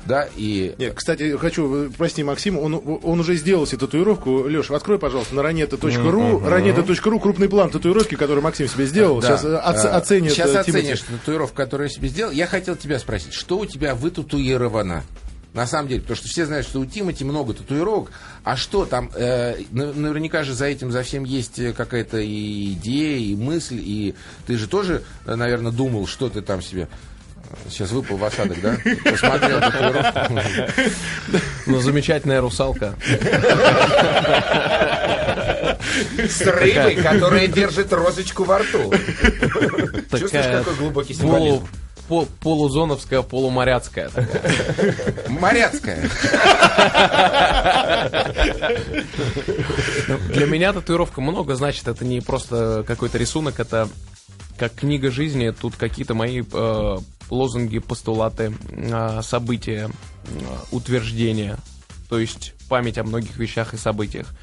да, 0.05 0.29
и... 0.35 0.75
Нет, 0.77 0.93
кстати, 0.93 1.35
хочу, 1.37 1.87
э, 1.87 1.89
прости, 1.97 2.23
Максим, 2.23 2.59
он, 2.59 2.99
он 3.01 3.19
уже 3.19 3.35
сделал 3.35 3.65
себе 3.65 3.79
татуировку. 3.79 4.43
Леш, 4.43 4.69
открой, 4.69 4.99
пожалуйста, 4.99 5.33
на 5.33 5.41
ранета.ру. 5.41 6.39
Ранета.ру, 6.39 7.19
крупный 7.19 7.49
план 7.49 7.71
татуировки, 7.71 8.13
который 8.13 8.43
Максим 8.43 8.67
себе 8.67 8.85
сделал. 8.85 9.21
Да. 9.21 9.37
Сейчас 9.39 9.43
э, 9.43 9.55
оц- 9.57 9.85
оценит 9.85 10.33
Сейчас 10.33 10.51
э, 10.51 10.63
Тимати. 10.65 10.69
оценишь 10.69 11.01
татуировку, 11.01 11.55
которую 11.55 11.87
я 11.89 11.95
себе 11.95 12.09
сделал. 12.09 12.31
Я 12.31 12.45
хотел 12.45 12.75
тебя 12.75 12.99
спросить, 12.99 13.33
что 13.33 13.57
у 13.57 13.65
тебя 13.65 13.95
вытатуировано? 13.95 15.03
На 15.53 15.65
самом 15.65 15.87
деле, 15.87 16.01
потому 16.01 16.15
что 16.17 16.27
все 16.27 16.45
знают, 16.45 16.67
что 16.67 16.79
у 16.79 16.85
Тимати 16.85 17.23
много 17.23 17.53
татуировок. 17.53 18.11
А 18.43 18.55
что 18.55 18.85
там? 18.85 19.09
э, 19.15 19.55
на- 19.71 19.93
наверняка 19.93 20.43
же 20.43 20.53
за 20.53 20.65
этим, 20.65 20.91
за 20.91 21.01
всем 21.01 21.23
есть 21.23 21.57
э, 21.59 21.73
какая-то 21.73 22.17
и 22.19 22.73
идея, 22.73 23.17
и 23.17 23.35
мысль. 23.35 23.79
И 23.79 24.13
ты 24.45 24.57
же 24.57 24.67
тоже, 24.67 25.03
э, 25.25 25.35
наверное, 25.35 25.71
думал, 25.71 26.05
что 26.07 26.29
ты 26.29 26.41
там 26.41 26.61
себе 26.61 26.87
Сейчас 27.67 27.89
выпал 27.89 28.17
в 28.17 28.23
осадок, 28.23 28.61
да? 28.61 28.77
Посмотрел 29.09 29.59
татуировку. 29.59 30.33
Ну, 31.65 31.79
замечательная 31.79 32.41
русалка. 32.41 32.93
С 36.29 36.41
рыбой, 36.41 36.95
которая 36.95 37.47
держит 37.47 37.91
розочку 37.93 38.43
во 38.43 38.59
рту. 38.59 38.91
Чувствуешь, 40.11 40.31
Такая 40.31 40.57
какой 40.59 40.75
глубокий 40.75 41.13
символизм? 41.13 41.67
По- 42.09 42.25
полузоновская, 42.41 43.21
полуморяцкая. 43.21 44.09
Моряцкая. 45.29 46.09
Ну, 50.07 50.17
Для 50.33 50.47
меня 50.47 50.73
татуировка 50.73 51.21
много 51.21 51.55
значит. 51.55 51.87
Это 51.87 52.03
не 52.03 52.19
просто 52.19 52.83
какой-то 52.85 53.17
рисунок, 53.19 53.59
это 53.59 53.87
как 54.57 54.73
книга 54.73 55.11
жизни. 55.11 55.51
Тут 55.51 55.75
какие-то 55.75 56.15
мои 56.15 56.41
э, 56.51 56.97
лозунги, 57.29 57.77
постулаты, 57.79 58.53
э, 58.71 59.21
события, 59.21 59.89
э, 60.25 60.29
утверждения. 60.71 61.57
То 62.09 62.19
есть 62.19 62.53
память 62.67 62.97
о 62.97 63.03
многих 63.03 63.37
вещах 63.37 63.73
и 63.75 63.77
событиях. 63.77 64.33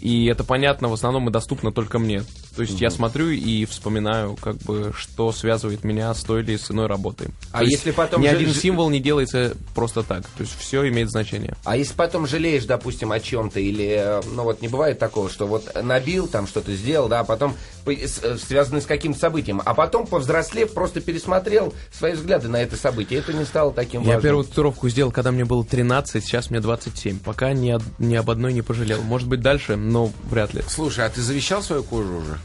И 0.00 0.26
это 0.26 0.44
понятно 0.44 0.88
в 0.88 0.92
основном 0.92 1.28
и 1.28 1.32
доступно 1.32 1.72
только 1.72 1.98
мне. 1.98 2.22
То 2.58 2.62
есть 2.62 2.80
я 2.80 2.90
смотрю 2.90 3.28
и 3.30 3.64
вспоминаю, 3.66 4.34
как 4.34 4.56
бы, 4.56 4.92
что 4.92 5.30
связывает 5.30 5.84
меня 5.84 6.12
с 6.12 6.24
той 6.24 6.42
или 6.42 6.56
с 6.56 6.72
иной 6.72 6.88
работой. 6.88 7.28
А 7.52 7.58
То 7.58 7.64
если 7.66 7.92
потом 7.92 8.20
ни 8.20 8.26
же- 8.26 8.34
один 8.34 8.52
символ 8.52 8.90
не 8.90 8.98
делается 8.98 9.56
просто 9.76 10.02
так. 10.02 10.24
То 10.24 10.40
есть 10.42 10.58
все 10.58 10.88
имеет 10.88 11.08
значение. 11.08 11.54
А 11.62 11.76
если 11.76 11.94
потом 11.94 12.26
жалеешь, 12.26 12.64
допустим, 12.64 13.12
о 13.12 13.20
чем-то, 13.20 13.60
или, 13.60 13.86
э, 13.96 14.22
ну 14.34 14.42
вот 14.42 14.60
не 14.60 14.66
бывает 14.66 14.98
такого, 14.98 15.30
что 15.30 15.46
вот 15.46 15.72
набил, 15.80 16.26
там 16.26 16.48
что-то 16.48 16.74
сделал, 16.74 17.08
да, 17.08 17.20
а 17.20 17.24
потом 17.24 17.54
по- 17.96 18.06
с- 18.06 18.20
э, 18.22 18.36
связано 18.36 18.80
с 18.80 18.86
каким-то 18.86 19.18
событием, 19.18 19.62
а 19.64 19.74
потом, 19.74 20.06
повзрослев, 20.06 20.72
просто 20.74 21.00
пересмотрел 21.00 21.72
свои 21.92 22.12
взгляды 22.12 22.48
на 22.48 22.56
это 22.60 22.76
событие, 22.76 23.20
это 23.20 23.32
не 23.32 23.44
стало 23.44 23.72
таким 23.72 24.02
Я 24.02 24.06
важным. 24.14 24.22
первую 24.22 24.44
татуировку 24.44 24.88
сделал, 24.88 25.10
когда 25.10 25.32
мне 25.32 25.44
было 25.44 25.64
13, 25.64 26.22
сейчас 26.24 26.50
мне 26.50 26.60
27. 26.60 27.18
Пока 27.20 27.52
ни, 27.52 27.72
од- 27.72 27.82
ни 27.98 28.14
об 28.14 28.30
одной 28.30 28.52
не 28.52 28.62
пожалел. 28.62 29.02
Может 29.02 29.28
быть, 29.28 29.40
дальше, 29.40 29.76
но 29.76 30.12
вряд 30.30 30.54
ли. 30.54 30.62
Слушай, 30.68 31.06
а 31.06 31.08
ты 31.08 31.20
завещал 31.22 31.62
свою 31.62 31.82
кожу 31.82 32.16
уже? 32.18 32.38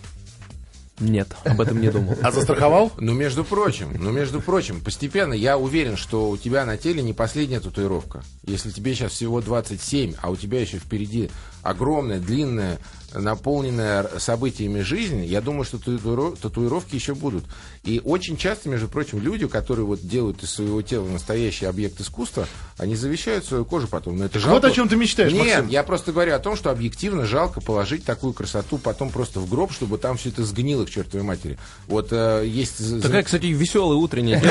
Нет, 1.00 1.28
об 1.44 1.60
этом 1.60 1.82
не 1.82 1.90
думал. 1.90 2.16
А 2.22 2.32
застраховал? 2.32 2.92
Ну, 2.98 3.14
между 3.14 3.44
прочим, 3.44 3.90
ну, 4.00 4.12
между 4.12 4.40
прочим, 4.42 4.80
постепенно 4.80 5.34
я 5.34 5.58
уверен, 5.58 5.98
что 5.98 6.30
у 6.30 6.38
тебя 6.38 6.66
на 6.66 6.78
теле 6.78 7.02
не 7.02 7.14
последняя 7.14 7.60
татуировка. 7.60 8.22
Если 8.46 8.70
тебе 8.70 8.94
сейчас 8.94 9.12
всего 9.14 9.42
27, 9.42 10.14
а 10.22 10.30
у 10.30 10.36
тебя 10.36 10.62
еще 10.62 10.78
впереди 10.78 11.32
огромная, 11.64 12.20
длинная, 12.20 12.78
наполненная 13.14 14.08
событиями 14.18 14.82
жизнь, 14.82 15.24
я 15.26 15.40
думаю, 15.42 15.64
что 15.66 15.78
татуиро- 15.78 16.36
татуировки 16.40 16.96
еще 16.96 17.14
будут. 17.14 17.44
И 17.84 18.02
очень 18.04 18.38
часто, 18.38 18.70
между 18.70 18.88
прочим, 18.88 19.20
люди, 19.22 19.46
которые 19.48 19.86
вот 19.86 20.00
делают 20.02 20.42
из 20.42 20.50
своего 20.52 20.82
тела 20.82 21.08
настоящий 21.08 21.66
объект 21.66 22.00
искусства, 22.02 22.48
они 22.78 22.96
завещают 22.96 23.46
свою 23.46 23.66
кожу 23.66 23.88
потом. 23.88 24.18
Но 24.18 24.26
это 24.26 24.40
жалко. 24.40 24.56
Вот 24.56 24.66
о 24.66 24.72
чем 24.72 24.90
ты 24.90 24.96
мечтаешь, 24.96 25.32
Нет, 25.32 25.46
Максим. 25.46 25.68
я 25.70 25.84
просто 25.84 26.12
говорю 26.12 26.34
о 26.34 26.40
том, 26.40 26.56
что 26.56 26.72
объективно 26.72 27.26
жалко 27.26 27.62
положить 27.62 28.04
такую 28.04 28.34
красоту 28.34 28.78
потом 28.80 29.10
просто 29.10 29.40
в 29.40 29.50
гроб, 29.50 29.72
чтобы 29.72 29.98
там 30.00 30.18
все 30.18 30.30
это 30.30 30.44
сгнило 30.44 30.86
к 30.86 30.90
чертовой 30.90 31.24
матери. 31.26 31.58
Вот 31.88 32.08
э, 32.12 32.44
есть... 32.48 33.02
Такая, 33.02 33.22
кстати, 33.24 33.46
веселая 33.48 33.98
утренняя. 33.98 34.42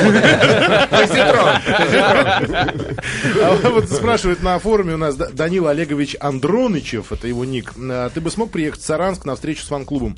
А 3.41 3.69
вот 3.69 3.89
спрашивает 3.89 4.41
на 4.43 4.57
форуме 4.59 4.93
у 4.93 4.97
нас 4.97 5.15
Да- 5.15 5.29
Данил 5.31 5.67
Олегович 5.67 6.15
Андронычев, 6.19 7.02
это 7.11 7.27
его 7.27 7.43
ник. 7.45 7.73
А 7.77 8.09
Ты 8.09 8.21
бы 8.21 8.31
смог 8.31 8.51
приехать 8.51 8.81
в 8.81 8.85
Саранск 8.85 9.25
на 9.25 9.35
встречу 9.35 9.63
с 9.63 9.67
фан-клубом? 9.67 10.17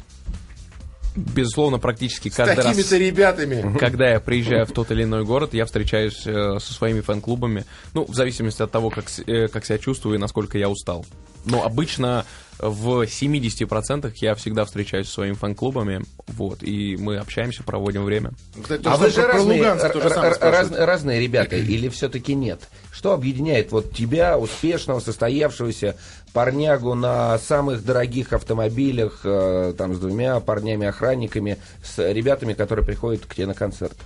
Безусловно, 1.16 1.80
практически 1.80 2.28
С 2.28 2.36
каждый 2.36 2.56
раз, 2.58 2.66
такими-то 2.66 2.98
ребятами. 2.98 3.78
когда 3.80 4.10
я 4.10 4.20
приезжаю 4.20 4.66
в 4.66 4.72
тот 4.74 4.92
или 4.92 5.04
иной 5.04 5.24
город, 5.24 5.54
я 5.54 5.66
встречаюсь 5.66 6.22
э, 6.28 6.58
со 6.60 6.74
своими 6.74 7.00
фэн-клубами. 7.00 7.64
Ну, 7.94 8.06
в 8.06 8.14
зависимости 8.14 8.62
от 8.62 8.72
того, 8.72 8.90
как, 8.90 9.08
с- 9.08 9.24
э, 9.26 9.48
как 9.48 9.66
себя 9.66 9.78
чувствую 9.78 10.16
и 10.16 10.20
насколько 10.20 10.58
я 10.58 10.70
устал. 10.70 11.06
Но 11.46 11.64
обычно 11.64 12.26
в 12.60 13.04
70% 13.04 14.12
я 14.16 14.36
всегда 14.36 14.66
встречаюсь 14.66 15.08
со 15.08 15.14
своими 15.14 15.36
фан-клубами. 15.36 16.02
Вот, 16.28 16.64
и 16.64 16.98
мы 16.98 17.16
общаемся, 17.18 17.64
проводим 17.64 18.04
время. 18.04 18.32
Кстати, 18.62 18.82
А 18.86 18.98
вы 18.98 19.10
же 19.10 19.22
разные, 19.26 19.60
Луганск 19.60 19.94
то 19.94 20.02
же 20.02 20.08
р- 20.08 20.14
самое 20.14 20.30
р- 20.32 20.36
спрашивают. 20.36 20.72
раз- 20.72 20.88
разные 20.88 21.22
ребята, 21.22 21.56
или 21.56 21.88
все-таки 21.88 22.34
нет? 22.34 22.68
Что 22.96 23.12
объединяет 23.14 23.74
вот 23.74 23.92
тебя, 23.92 24.38
успешного, 24.38 25.02
состоявшегося 25.02 25.98
парнягу 26.32 26.96
на 26.96 27.38
самых 27.40 27.84
дорогих 27.84 28.32
автомобилях, 28.32 29.20
э, 29.26 29.74
там 29.78 29.94
с 29.96 30.00
двумя 30.00 30.40
парнями-охранниками, 30.40 31.58
с 31.84 31.98
ребятами, 32.12 32.54
которые 32.54 32.86
приходят 32.86 33.26
к 33.26 33.36
тебе 33.36 33.48
на 33.48 33.54
концерт? 33.54 33.98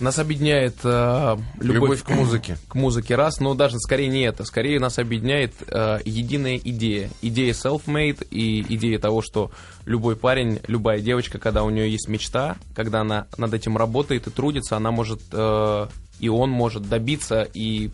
Нас 0.00 0.18
объединяет 0.18 0.76
э, 0.82 1.36
любовь, 1.60 1.74
Любовь 1.74 2.02
к 2.02 2.08
музыке. 2.08 2.56
К 2.68 2.74
музыке 2.74 3.16
раз, 3.16 3.38
но 3.38 3.54
даже 3.54 3.78
скорее 3.78 4.08
не 4.08 4.22
это. 4.22 4.44
Скорее 4.44 4.80
нас 4.80 4.98
объединяет 4.98 5.52
э, 5.66 5.98
единая 6.06 6.56
идея. 6.56 7.10
Идея 7.20 7.52
self-made 7.52 8.26
и 8.30 8.62
идея 8.76 8.98
того, 8.98 9.20
что 9.20 9.50
любой 9.84 10.16
парень, 10.16 10.58
любая 10.66 11.00
девочка, 11.00 11.38
когда 11.38 11.64
у 11.64 11.70
нее 11.70 11.92
есть 11.92 12.08
мечта, 12.08 12.56
когда 12.74 13.02
она 13.02 13.26
над 13.36 13.52
этим 13.52 13.76
работает 13.76 14.26
и 14.26 14.30
трудится, 14.30 14.78
она 14.78 14.90
может, 14.90 15.20
э, 15.32 15.86
и 16.18 16.28
он 16.30 16.48
может 16.48 16.88
добиться, 16.88 17.42
и 17.42 17.90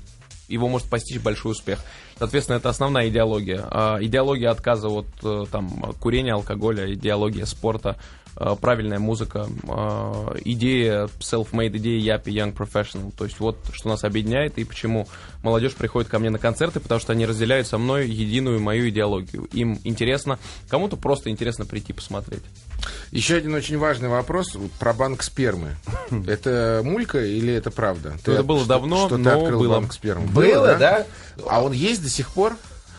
его 0.48 0.68
может 0.68 0.88
постичь 0.88 1.20
большой 1.20 1.52
успех. 1.52 1.80
Соответственно, 2.18 2.58
это 2.58 2.68
основная 2.68 3.08
идеология. 3.08 3.64
А, 3.68 3.98
идеология 4.00 4.50
отказа 4.50 4.88
от 4.88 5.08
э, 5.24 5.44
там, 5.50 5.68
курения, 6.00 6.34
алкоголя, 6.34 6.92
идеология 6.92 7.46
спорта, 7.46 7.96
э, 7.96 8.25
правильная 8.60 8.98
музыка, 8.98 9.46
э, 9.62 10.38
идея 10.44 11.08
self-made, 11.20 11.76
идея 11.78 12.16
Япи 12.16 12.30
Young 12.30 12.54
Professional. 12.54 13.12
То 13.16 13.24
есть 13.24 13.40
вот 13.40 13.58
что 13.72 13.88
нас 13.88 14.04
объединяет 14.04 14.58
и 14.58 14.64
почему 14.64 15.08
молодежь 15.42 15.74
приходит 15.74 16.10
ко 16.10 16.18
мне 16.18 16.30
на 16.30 16.38
концерты, 16.38 16.80
потому 16.80 17.00
что 17.00 17.12
они 17.12 17.26
разделяют 17.26 17.66
со 17.66 17.78
мной 17.78 18.08
единую 18.08 18.60
мою 18.60 18.88
идеологию. 18.88 19.44
Им 19.52 19.80
интересно, 19.84 20.38
кому-то 20.68 20.96
просто 20.96 21.30
интересно 21.30 21.64
прийти 21.64 21.92
посмотреть. 21.92 22.42
Еще 23.10 23.36
один 23.36 23.54
очень 23.54 23.78
важный 23.78 24.08
вопрос 24.08 24.56
про 24.78 24.92
банк 24.92 25.22
спермы. 25.22 25.76
Это 26.26 26.82
мулька 26.84 27.24
или 27.24 27.52
это 27.52 27.70
правда? 27.70 28.16
Ну, 28.26 28.32
это 28.32 28.42
было 28.42 28.66
давно, 28.66 29.06
что 29.06 29.16
ты 29.16 29.22
но 29.22 29.40
открыл 29.42 29.60
было. 29.60 29.74
банк 29.74 29.92
спермы. 29.92 30.26
Было, 30.26 30.76
да? 30.76 31.06
А 31.48 31.62
он 31.62 31.72
есть 31.72 32.02
до 32.02 32.08
сих 32.08 32.30
пор? 32.30 32.56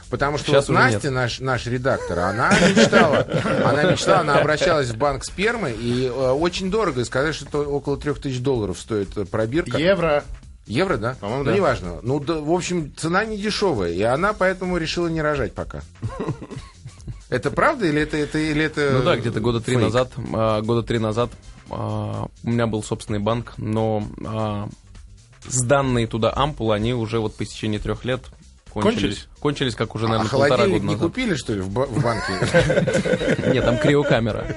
Потому 0.10 0.38
что 0.38 0.48
Сейчас 0.48 0.70
вот 0.70 0.76
Настя, 0.76 1.12
наш, 1.12 1.39
наш 1.39 1.65
редактор, 1.65 2.20
она 2.20 2.50
мечтала, 2.52 3.28
она 3.65 3.84
мечтала, 3.91 4.20
она 4.22 4.39
обращалась 4.39 4.89
в 4.89 4.98
банк 4.98 5.26
спермы, 5.26 5.72
и 5.72 6.06
э, 6.06 6.10
очень 6.10 6.72
дорого, 6.72 7.04
сказать, 7.04 7.36
что 7.36 7.46
это 7.46 7.60
около 7.60 7.98
трех 7.98 8.22
тысяч 8.22 8.39
долларов 8.39 8.80
стоит 8.80 9.17
э, 9.17 9.26
пробирка. 9.26 9.78
Евро. 9.78 10.24
Евро, 10.65 10.98
да? 10.98 11.15
По-моему, 11.20 11.43
ну, 11.43 11.50
да. 11.50 11.56
неважно. 11.56 12.00
Ну, 12.04 12.20
да, 12.20 12.36
в 12.36 12.52
общем, 12.52 12.93
цена 12.96 13.26
не 13.26 13.38
дешевая, 13.38 13.91
и 13.91 14.02
она 14.02 14.34
поэтому 14.34 14.78
решила 14.78 15.08
не 15.08 15.22
рожать 15.22 15.54
пока. 15.54 15.82
Это 17.30 17.52
правда 17.52 17.86
или 17.86 18.02
это, 18.02 18.15
это, 18.15 18.38
или 18.38 18.63
это 18.63 18.91
Ну 18.93 19.04
да, 19.04 19.17
где-то 19.17 19.41
года 19.41 19.60
три 19.60 19.76
фейк? 19.76 19.86
назад, 19.86 20.12
а, 20.34 20.62
года 20.62 20.82
три 20.82 20.98
назад 20.98 21.30
а, 21.70 22.28
у 22.43 22.50
меня 22.50 22.67
был 22.67 22.82
собственный 22.84 23.20
банк, 23.20 23.54
но 23.58 24.08
а, 24.26 24.70
сданные 25.46 26.08
туда 26.08 26.32
ампулы, 26.34 26.76
они 26.76 26.93
уже 26.93 27.20
вот 27.20 27.36
по 27.36 27.43
истечении 27.43 27.80
трех 27.80 28.06
лет 28.06 28.22
кончились. 28.70 28.94
Кончились? 28.94 29.28
Кончились, 29.40 29.76
как 29.76 29.96
уже, 29.96 30.06
А 30.06 30.10
наверное, 30.10 30.30
полтора 30.30 30.58
холодильник 30.58 30.82
года 30.82 30.88
не 30.88 30.96
назад. 30.96 31.10
купили, 31.10 31.36
что 31.36 31.54
ли, 31.54 31.62
в, 31.62 31.70
ба- 31.70 31.86
в 31.86 32.02
банке? 32.04 32.34
Нет, 33.54 33.66
там 33.66 33.78
криокамера. 33.78 34.48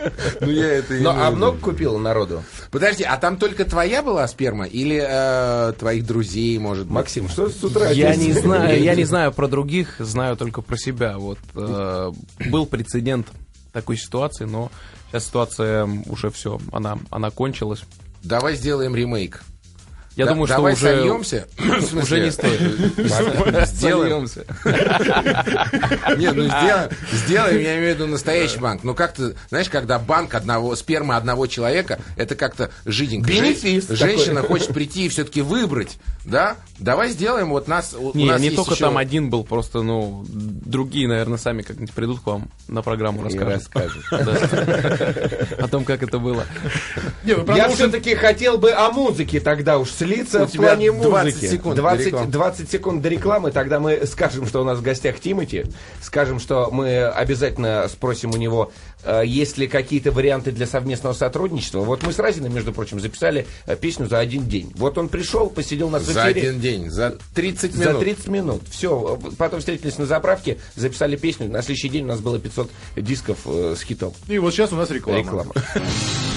Ну, 0.41 0.51
я 0.51 0.67
это 0.75 0.95
Ну, 0.95 1.11
а 1.11 1.31
много 1.31 1.59
купил 1.59 1.99
народу? 1.99 2.43
Подожди, 2.71 3.05
а 3.05 3.17
там 3.17 3.37
только 3.37 3.65
твоя 3.65 4.03
была 4.03 4.27
сперма 4.29 4.67
или 4.67 5.01
э, 5.03 5.73
твоих 5.79 6.07
друзей, 6.07 6.59
может 6.59 6.85
быть? 6.87 6.93
Максим, 6.95 7.29
что 7.29 7.49
с 7.49 7.63
утра? 7.63 7.91
Я 7.91 8.15
не 8.17 8.33
знаю, 8.33 8.83
я 8.83 8.95
не 8.95 9.05
знаю 9.05 9.33
про 9.33 9.49
других, 9.49 9.97
знаю 9.99 10.37
только 10.37 10.63
про 10.63 10.77
себя. 10.77 11.19
Вот 11.19 11.39
э, 11.55 12.13
был 12.51 12.67
прецедент 12.67 13.27
такой 13.73 13.97
ситуации, 13.97 14.45
но 14.45 14.71
сейчас 15.11 15.27
ситуация 15.27 15.89
уже 16.07 16.31
все, 16.31 16.61
она, 16.73 16.99
она 17.11 17.31
кончилась. 17.31 17.83
Давай 18.23 18.55
сделаем 18.55 18.95
ремейк. 18.95 19.43
Я 20.21 20.27
Да- 20.27 20.33
думаю, 20.33 20.49
что 20.49 20.57
давай 20.57 20.75
уже, 20.75 20.83
сольемся. 20.83 21.47
Уже 22.03 22.21
не 22.21 22.31
стоит. 22.31 22.61
Сделаем. 23.69 24.29
Нет, 26.19 26.37
ну 26.37 26.45
сделаем, 26.45 26.91
сделаем, 27.11 27.61
я 27.63 27.79
имею 27.79 27.95
в 27.95 27.99
виду 27.99 28.07
настоящий 28.07 28.59
банк. 28.59 28.85
Ну 28.85 28.95
как-то, 28.95 29.33
знаешь, 29.49 29.71
когда 29.71 29.99
банк 29.99 30.35
одного, 30.35 30.77
сперма 30.77 31.17
одного 31.17 31.47
человека, 31.47 32.01
это 32.19 32.35
как-то 32.35 32.71
жиденько. 32.85 33.31
Бенефис 33.31 33.89
Жен- 33.89 33.97
Женщина 34.11 34.43
хочет 34.43 34.75
прийти 34.75 35.07
и 35.07 35.09
все-таки 35.09 35.41
выбрать, 35.41 35.97
да? 36.27 36.57
Давай 36.79 37.09
сделаем, 37.09 37.49
вот 37.49 37.67
нас, 37.67 37.97
Не, 38.13 38.29
не 38.39 38.51
только 38.51 38.77
там 38.77 38.99
один 38.99 39.31
был, 39.31 39.43
просто, 39.45 39.81
ну, 39.81 40.27
другие, 40.29 41.09
наверное, 41.09 41.39
сами 41.39 41.63
как-нибудь 41.63 41.95
придут 41.95 42.21
к 42.21 42.27
вам 42.27 42.51
на 42.69 42.83
программу 42.83 43.23
расскажут. 43.23 44.05
О 44.11 45.69
том, 45.69 45.87
как 45.87 46.03
это 46.03 46.19
было. 46.19 46.45
Про 47.47 47.57
Я 47.57 47.71
все-таки 47.71 48.15
хотел 48.15 48.59
бы 48.59 48.73
о 48.73 48.91
музыке 48.91 49.41
тогда 49.41 49.79
уж 49.79 49.91
с 49.91 50.03
длится 50.15 50.43
У 50.43 50.47
в 50.47 50.51
тебя 50.51 50.69
плане 50.69 50.93
20 50.93 51.35
музыки. 51.35 51.51
секунд 51.51 51.77
до 51.77 51.83
20, 51.83 52.07
рекламы. 52.07 52.31
20 52.31 52.71
секунд 52.71 53.03
до 53.03 53.09
рекламы, 53.09 53.51
тогда 53.51 53.81
мы 53.81 54.07
скажем, 54.07 54.47
что 54.47 54.61
у 54.61 54.65
нас 54.65 54.79
в 54.79 54.83
гостях 54.83 55.21
Тимати, 55.21 55.67
скажем, 56.03 56.41
что 56.41 56.71
мы 56.71 57.05
обязательно 57.07 57.87
спросим 57.89 58.33
у 58.33 58.37
него, 58.37 58.73
э, 59.05 59.23
есть 59.25 59.59
ли 59.59 59.67
какие-то 59.67 60.13
варианты 60.13 60.53
для 60.53 60.67
совместного 60.67 61.15
сотрудничества. 61.15 61.81
Вот 61.81 62.03
мы 62.03 62.13
с 62.13 62.19
Разиным, 62.19 62.55
между 62.55 62.73
прочим, 62.73 63.01
записали 63.01 63.47
э, 63.67 63.77
песню 63.77 64.07
за 64.09 64.19
один 64.19 64.47
день. 64.47 64.73
Вот 64.75 64.99
он 64.99 65.09
пришел, 65.09 65.49
посидел 65.51 65.89
нас 65.91 66.03
в 66.03 66.13
За 66.13 66.31
эфире. 66.31 66.49
один 66.49 66.61
день, 66.61 66.91
за 66.91 67.17
30 67.35 67.75
За 67.75 67.89
минут. 67.91 68.01
30 68.01 68.29
минут. 68.29 68.63
Все. 68.71 69.19
Потом 69.39 69.61
встретились 69.61 69.99
на 69.99 70.07
заправке, 70.07 70.59
записали 70.77 71.17
песню. 71.17 71.49
На 71.49 71.63
следующий 71.63 71.89
день 71.89 72.05
у 72.05 72.09
нас 72.09 72.21
было 72.21 72.39
500 72.39 72.71
дисков 72.97 73.39
э, 73.47 73.75
с 73.79 73.83
хитом. 73.83 74.13
И 74.29 74.39
вот 74.39 74.53
сейчас 74.53 74.73
у 74.73 74.77
нас 74.77 74.91
реклама. 74.91 75.19
Реклама. 75.19 75.53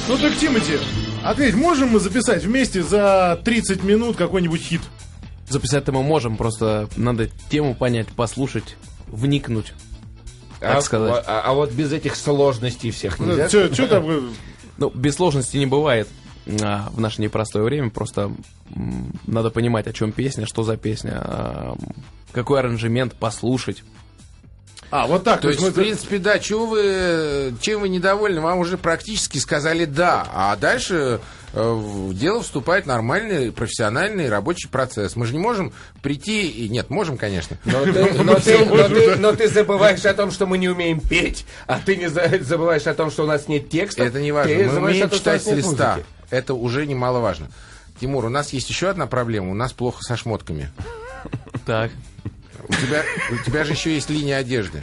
Ну 0.08 0.18
так, 0.18 0.36
Тимати, 0.38 0.78
ответь, 1.26 1.56
можем 1.56 1.90
мы 1.90 2.00
записать 2.00 2.44
вместе 2.44 2.84
за 2.84 3.40
30 3.44 3.84
минут 3.84 4.16
какой-нибудь 4.18 4.62
хит? 4.62 4.82
Записать-то 5.50 5.92
мы 5.92 6.04
можем, 6.04 6.38
просто 6.38 6.88
надо 6.96 7.30
тему 7.50 7.76
понять, 7.76 8.08
послушать, 8.08 8.76
вникнуть. 9.08 9.74
А, 10.62 10.76
Так 10.76 10.84
сказать. 10.84 11.24
а- 11.28 11.42
а 11.46 11.54
вот 11.54 11.72
без 11.74 11.92
этих 11.92 12.16
сложностей 12.16 12.92
всех 12.92 13.20
нельзя. 13.20 13.50
Что 13.50 13.88
там? 13.88 14.32
Ну, 14.78 14.90
без 14.96 15.16
сложности 15.16 15.58
не 15.58 15.66
бывает 15.66 16.08
а, 16.62 16.90
в 16.92 17.00
наше 17.00 17.22
непростое 17.22 17.64
время. 17.66 17.90
Просто 17.90 18.32
надо 19.28 19.50
понимать, 19.50 19.88
о 19.88 19.94
чем 19.94 20.12
песня, 20.12 20.46
что 20.46 20.64
за 20.64 20.78
песня, 20.78 21.20
а, 21.24 21.76
какой 22.32 22.60
аранжемент, 22.60 23.14
послушать. 23.16 23.84
А, 24.95 25.08
вот 25.08 25.23
так. 25.23 25.41
То 25.41 25.49
есть, 25.49 25.60
мы- 25.60 25.71
в 25.71 25.73
принципе, 25.73 26.19
да, 26.19 26.38
чего 26.38 26.67
вы, 26.67 27.56
чем 27.62 27.82
вы 27.82 27.89
недовольны, 27.89 28.41
вам 28.41 28.60
уже 28.60 28.77
практически 28.77 29.39
сказали 29.39 29.86
«да», 29.86 30.27
а 30.32 30.56
дальше 30.56 31.19
э, 31.56 31.71
в 31.71 32.13
дело 32.15 32.43
вступает 32.43 32.86
нормальный 32.86 33.51
профессиональный 33.51 34.29
рабочий 34.29 34.67
процесс. 34.69 35.15
Мы 35.15 35.25
же 35.25 35.34
не 35.34 35.39
можем 35.39 35.73
прийти, 36.03 36.47
и 36.47 36.69
нет, 36.69 36.91
можем, 36.91 37.17
конечно. 37.17 37.58
Но 37.65 37.84
ты, 37.91 38.13
но, 38.23 38.36
ты, 38.36 38.65
но 38.65 38.88
ты- 38.88 39.15
но 39.15 39.32
ты 39.34 39.47
забываешь 39.47 40.06
о 40.06 40.13
том, 40.13 40.29
что 40.29 40.45
мы 40.45 40.60
не 40.60 40.69
умеем 40.69 40.99
петь, 40.99 41.45
а 41.65 41.79
ты 41.84 41.95
не 41.95 42.08
за- 42.08 42.39
забываешь 42.41 42.86
о 42.86 42.93
том, 42.93 43.10
что 43.10 43.23
у 43.23 43.27
нас 43.27 43.47
нет 43.47 43.69
текста. 43.69 44.03
Это 44.03 44.21
не 44.21 44.32
важно. 44.32 44.53
Ты 44.56 44.65
Мы 44.69 44.77
умеем 44.77 45.10
том, 45.10 45.17
читать 45.17 45.41
с 45.41 45.47
листа. 45.47 45.95
музыки. 45.95 46.06
Это 46.29 46.53
уже 46.53 46.86
немаловажно. 46.86 47.47
Тимур, 47.99 48.25
у 48.25 48.29
нас 48.29 48.53
есть 48.53 48.69
еще 48.69 48.89
одна 48.89 49.08
проблема. 49.08 49.49
У 49.49 49.56
нас 49.56 49.73
плохо 49.73 50.03
со 50.03 50.15
шмотками. 50.17 50.69
Так. 51.65 51.89
У 52.67 52.73
тебя, 52.73 53.04
у 53.32 53.43
тебя 53.43 53.63
же 53.63 53.73
еще 53.73 53.93
есть 53.93 54.10
линия 54.10 54.38
одежды. 54.38 54.82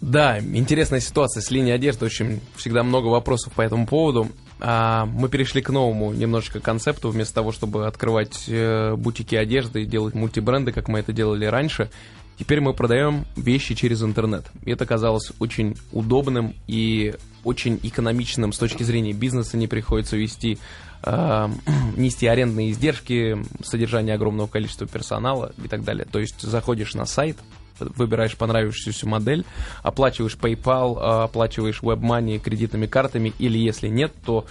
Да, 0.00 0.38
интересная 0.38 1.00
ситуация 1.00 1.40
с 1.40 1.50
линией 1.50 1.74
одежды. 1.74 2.04
Очень 2.04 2.40
всегда 2.56 2.82
много 2.82 3.06
вопросов 3.06 3.52
по 3.52 3.62
этому 3.62 3.86
поводу. 3.86 4.28
А, 4.60 5.06
мы 5.06 5.28
перешли 5.28 5.62
к 5.62 5.70
новому 5.70 6.12
немножечко 6.12 6.60
концепту. 6.60 7.10
Вместо 7.10 7.34
того, 7.34 7.52
чтобы 7.52 7.86
открывать 7.86 8.44
э, 8.48 8.94
бутики 8.96 9.34
одежды 9.34 9.82
и 9.82 9.86
делать 9.86 10.14
мультибренды, 10.14 10.72
как 10.72 10.88
мы 10.88 10.98
это 11.00 11.12
делали 11.12 11.46
раньше, 11.46 11.90
теперь 12.38 12.60
мы 12.60 12.74
продаем 12.74 13.26
вещи 13.36 13.74
через 13.74 14.02
интернет. 14.02 14.46
Это 14.64 14.86
казалось 14.86 15.32
очень 15.38 15.76
удобным 15.92 16.54
и 16.66 17.14
очень 17.44 17.78
экономичным 17.82 18.52
с 18.52 18.58
точки 18.58 18.82
зрения 18.82 19.12
бизнеса. 19.12 19.56
Не 19.56 19.68
приходится 19.68 20.16
вести 20.16 20.58
э, 21.02 21.48
нести 21.96 22.26
арендные 22.26 22.72
издержки, 22.72 23.36
содержание 23.62 24.14
огромного 24.14 24.46
количества 24.46 24.86
персонала 24.86 25.52
и 25.62 25.68
так 25.68 25.84
далее. 25.84 26.06
То 26.10 26.18
есть 26.18 26.40
заходишь 26.40 26.94
на 26.94 27.06
сайт, 27.06 27.38
выбираешь 27.78 28.36
понравившуюся 28.36 29.08
модель, 29.08 29.44
оплачиваешь 29.82 30.36
PayPal, 30.36 30.96
э, 30.96 31.24
оплачиваешь 31.24 31.80
WebMoney 31.82 32.38
кредитными 32.38 32.86
картами, 32.86 33.32
или 33.38 33.58
если 33.58 33.88
нет, 33.88 34.12
то 34.24 34.46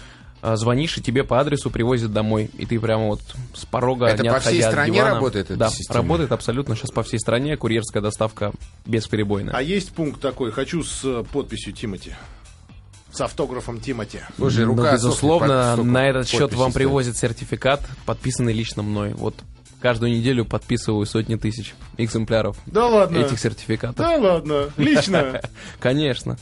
звонишь, 0.55 0.97
и 0.97 1.01
тебе 1.01 1.23
по 1.23 1.39
адресу 1.39 1.69
привозят 1.69 2.13
домой, 2.13 2.49
и 2.57 2.65
ты 2.65 2.79
прямо 2.79 3.07
вот 3.07 3.21
с 3.53 3.65
порога, 3.65 4.05
Это 4.05 4.23
не 4.23 4.29
по 4.29 4.39
всей 4.39 4.61
стране 4.61 4.99
дивана- 4.99 5.15
работает 5.15 5.45
эта 5.51 5.57
Да, 5.59 5.69
система? 5.69 6.01
работает 6.01 6.31
абсолютно 6.31 6.75
сейчас 6.75 6.91
по 6.91 7.03
всей 7.03 7.19
стране, 7.19 7.57
курьерская 7.57 8.01
доставка 8.01 8.51
бесперебойная. 8.85 9.53
А 9.55 9.61
есть 9.61 9.91
пункт 9.93 10.21
такой, 10.21 10.51
хочу 10.51 10.83
с 10.83 11.01
э, 11.03 11.23
подписью 11.31 11.73
Тимати. 11.73 12.13
С 13.11 13.21
автографом 13.21 13.79
Тимати. 13.79 14.19
Слушай, 14.37 14.65
Ну, 14.65 14.75
рука 14.75 14.93
безусловно, 14.93 15.47
сохнет, 15.47 15.73
столько 15.73 15.89
на 15.91 16.07
этот 16.09 16.27
счет 16.27 16.53
вам 16.53 16.71
стоит. 16.71 16.73
привозят 16.73 17.17
сертификат, 17.17 17.81
подписанный 18.05 18.51
лично 18.53 18.83
мной. 18.83 19.13
Вот 19.13 19.35
каждую 19.79 20.11
неделю 20.11 20.43
подписываю 20.45 21.05
сотни 21.05 21.35
тысяч 21.35 21.75
экземпляров 21.97 22.57
Да 22.65 22.87
ладно. 22.87 23.17
этих 23.19 23.39
сертификатов. 23.39 23.95
Да 23.95 24.17
ладно, 24.17 24.69
лично. 24.77 25.41
Конечно. 25.79 26.37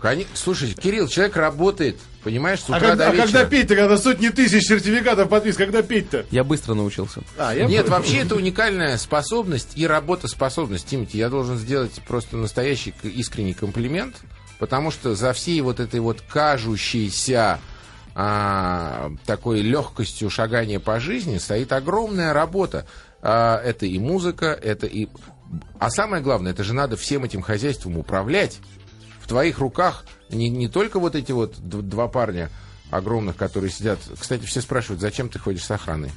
Коне- 0.00 0.26
Слушай, 0.34 0.74
Кирилл, 0.74 1.08
человек 1.08 1.36
работает, 1.36 1.96
понимаешь, 2.22 2.60
с 2.60 2.70
А, 2.70 2.76
утра 2.76 2.88
когда, 2.90 3.06
до 3.06 3.10
а 3.10 3.16
когда 3.16 3.24
вечера. 3.26 3.44
петь-то, 3.46 3.74
когда 3.76 3.98
сотни 3.98 4.28
тысяч 4.28 4.66
сертификатов 4.68 5.28
подпис, 5.28 5.56
когда 5.56 5.82
петь-то? 5.82 6.24
Я 6.30 6.44
быстро 6.44 6.74
научился. 6.74 7.22
А, 7.36 7.52
я 7.54 7.66
Нет, 7.66 7.88
вообще 7.88 8.18
это 8.18 8.36
уникальная 8.36 8.96
способность 8.96 9.70
и 9.76 9.86
работоспособность. 9.86 10.86
Тимати, 10.86 11.18
я 11.18 11.28
должен 11.28 11.58
сделать 11.58 12.00
просто 12.06 12.36
настоящий 12.36 12.94
искренний 13.02 13.54
комплимент, 13.54 14.14
потому 14.60 14.90
что 14.92 15.14
за 15.16 15.32
всей 15.32 15.60
вот 15.62 15.80
этой 15.80 15.98
вот 16.00 16.20
кажущейся 16.22 17.58
а, 18.14 19.10
такой 19.26 19.60
легкостью 19.62 20.30
шагания 20.30 20.80
по 20.80 21.00
жизни 21.00 21.38
стоит 21.38 21.72
огромная 21.72 22.32
работа. 22.32 22.86
А, 23.20 23.60
это 23.60 23.86
и 23.86 23.98
музыка, 23.98 24.46
это 24.46 24.86
и... 24.86 25.08
А 25.80 25.88
самое 25.90 26.22
главное, 26.22 26.52
это 26.52 26.62
же 26.62 26.74
надо 26.74 26.96
всем 26.96 27.24
этим 27.24 27.42
хозяйством 27.42 27.96
управлять. 27.98 28.58
В 29.28 29.30
твоих 29.30 29.58
руках 29.58 30.06
не, 30.30 30.48
не 30.48 30.68
только 30.68 30.98
вот 30.98 31.14
эти 31.14 31.32
вот 31.32 31.56
два 31.60 32.08
парня 32.08 32.48
огромных, 32.90 33.36
которые 33.36 33.70
сидят. 33.70 33.98
Кстати, 34.18 34.46
все 34.46 34.62
спрашивают, 34.62 35.02
зачем 35.02 35.28
ты 35.28 35.38
ходишь 35.38 35.64
с 35.64 35.70
охраной? 35.70 36.10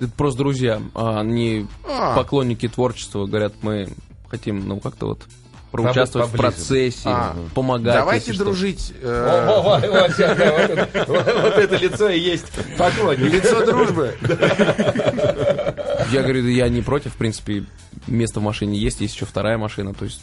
Это 0.00 0.10
просто 0.10 0.38
друзья, 0.38 0.82
а 0.96 1.20
они 1.20 1.68
А. 1.88 2.16
поклонники 2.16 2.66
творчества, 2.66 3.26
говорят, 3.26 3.52
мы 3.62 3.90
хотим, 4.28 4.66
ну, 4.66 4.80
как-то 4.80 5.06
вот 5.06 5.20
проучаствовать 5.70 6.30
в 6.30 6.36
процессе, 6.36 7.02
А. 7.08 7.36
помогать. 7.54 7.94
Давайте 7.94 8.32
дружить. 8.32 8.92
Вот 9.00 9.84
это 11.54 11.76
лицо 11.76 12.08
и 12.08 12.18
есть 12.18 12.46
поклонник. 12.76 13.32
Лицо 13.32 13.64
дружбы. 13.64 14.16
Я 16.12 16.22
говорю, 16.22 16.46
я 16.48 16.68
не 16.68 16.82
против, 16.82 17.12
в 17.14 17.16
принципе, 17.16 17.64
место 18.06 18.40
в 18.40 18.42
машине 18.42 18.78
есть, 18.78 19.00
есть 19.00 19.14
еще 19.14 19.24
вторая 19.26 19.58
машина, 19.58 19.94
то 19.94 20.04
есть 20.04 20.20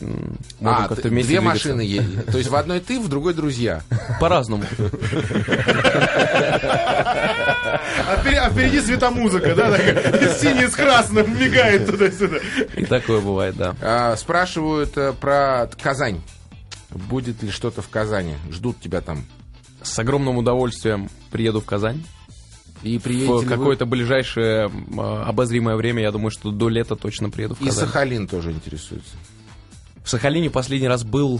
А, 0.61 0.87
как-то 0.87 1.09
вместе 1.09 1.29
две 1.29 1.39
двигаться. 1.39 1.69
машины 1.69 1.81
едет. 1.81 2.25
То 2.27 2.37
есть 2.37 2.49
в 2.49 2.55
одной 2.55 2.79
ты, 2.79 2.99
в 2.99 3.07
другой 3.09 3.33
друзья. 3.33 3.81
По-разному. 4.19 4.63
А, 8.05 8.17
впереди, 8.19 8.37
а 8.37 8.49
впереди 8.49 8.81
светомузыка, 8.81 9.55
да, 9.55 9.77
синий 9.77 10.67
с 10.67 10.75
красным 10.75 11.39
мигает 11.39 11.85
туда-сюда. 11.85 12.37
И 12.75 12.85
такое 12.85 13.21
бывает, 13.21 13.55
да. 13.55 13.75
А, 13.81 14.15
Спрашивают 14.15 14.97
э, 14.97 15.13
про 15.13 15.69
Казань. 15.81 16.21
Будет 16.89 17.41
ли 17.41 17.49
что-то 17.49 17.81
в 17.81 17.89
Казани? 17.89 18.35
Ждут 18.51 18.79
тебя 18.79 19.01
там. 19.01 19.25
С 19.81 19.97
огромным 19.99 20.37
удовольствием 20.37 21.09
приеду 21.31 21.59
в 21.61 21.65
Казань. 21.65 22.03
И 22.83 22.99
приедете 22.99 23.31
В 23.31 23.41
ли 23.41 23.47
вы- 23.47 23.55
какое-то 23.55 23.85
ближайшее 23.85 24.69
а, 24.97 25.23
обозримое 25.25 25.75
время, 25.75 26.01
я 26.03 26.11
думаю, 26.11 26.31
что 26.31 26.51
до 26.51 26.69
лета 26.69 26.95
точно 26.95 27.29
приеду 27.29 27.55
в 27.55 27.61
И 27.61 27.65
Казань. 27.65 27.85
Сахалин 27.87 28.27
тоже 28.27 28.51
интересуется. 28.51 29.15
В 30.03 30.09
Сахалине 30.09 30.49
последний 30.49 30.87
раз 30.89 31.03
был 31.03 31.39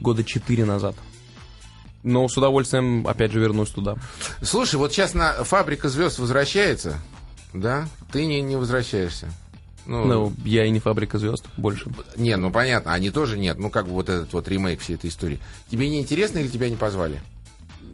года 0.00 0.24
четыре 0.24 0.64
назад. 0.64 0.94
Но 2.02 2.26
с 2.28 2.36
удовольствием, 2.36 3.06
опять 3.06 3.32
же, 3.32 3.40
вернусь 3.40 3.70
туда. 3.70 3.96
Слушай, 4.40 4.76
вот 4.76 4.92
сейчас 4.92 5.14
на 5.14 5.32
фабрика 5.44 5.88
звезд 5.88 6.18
возвращается, 6.18 6.98
да? 7.52 7.88
Ты 8.12 8.24
не, 8.24 8.40
не 8.40 8.56
возвращаешься. 8.56 9.28
Ну, 9.84 10.04
Ну, 10.04 10.32
я 10.44 10.64
и 10.66 10.70
не 10.70 10.80
фабрика 10.80 11.18
звезд 11.18 11.46
больше. 11.56 11.90
не, 12.16 12.36
ну 12.36 12.50
понятно, 12.50 12.92
они 12.92 13.10
тоже 13.10 13.36
нет. 13.38 13.58
Ну, 13.58 13.68
как 13.70 13.86
бы 13.86 13.92
вот 13.92 14.08
этот 14.08 14.32
вот 14.32 14.46
ремейк 14.46 14.80
всей 14.80 14.94
этой 14.96 15.08
истории. 15.10 15.38
Тебе 15.70 15.88
не 15.88 15.98
интересно 16.00 16.38
или 16.38 16.48
тебя 16.48 16.68
не 16.70 16.76
позвали? 16.76 17.20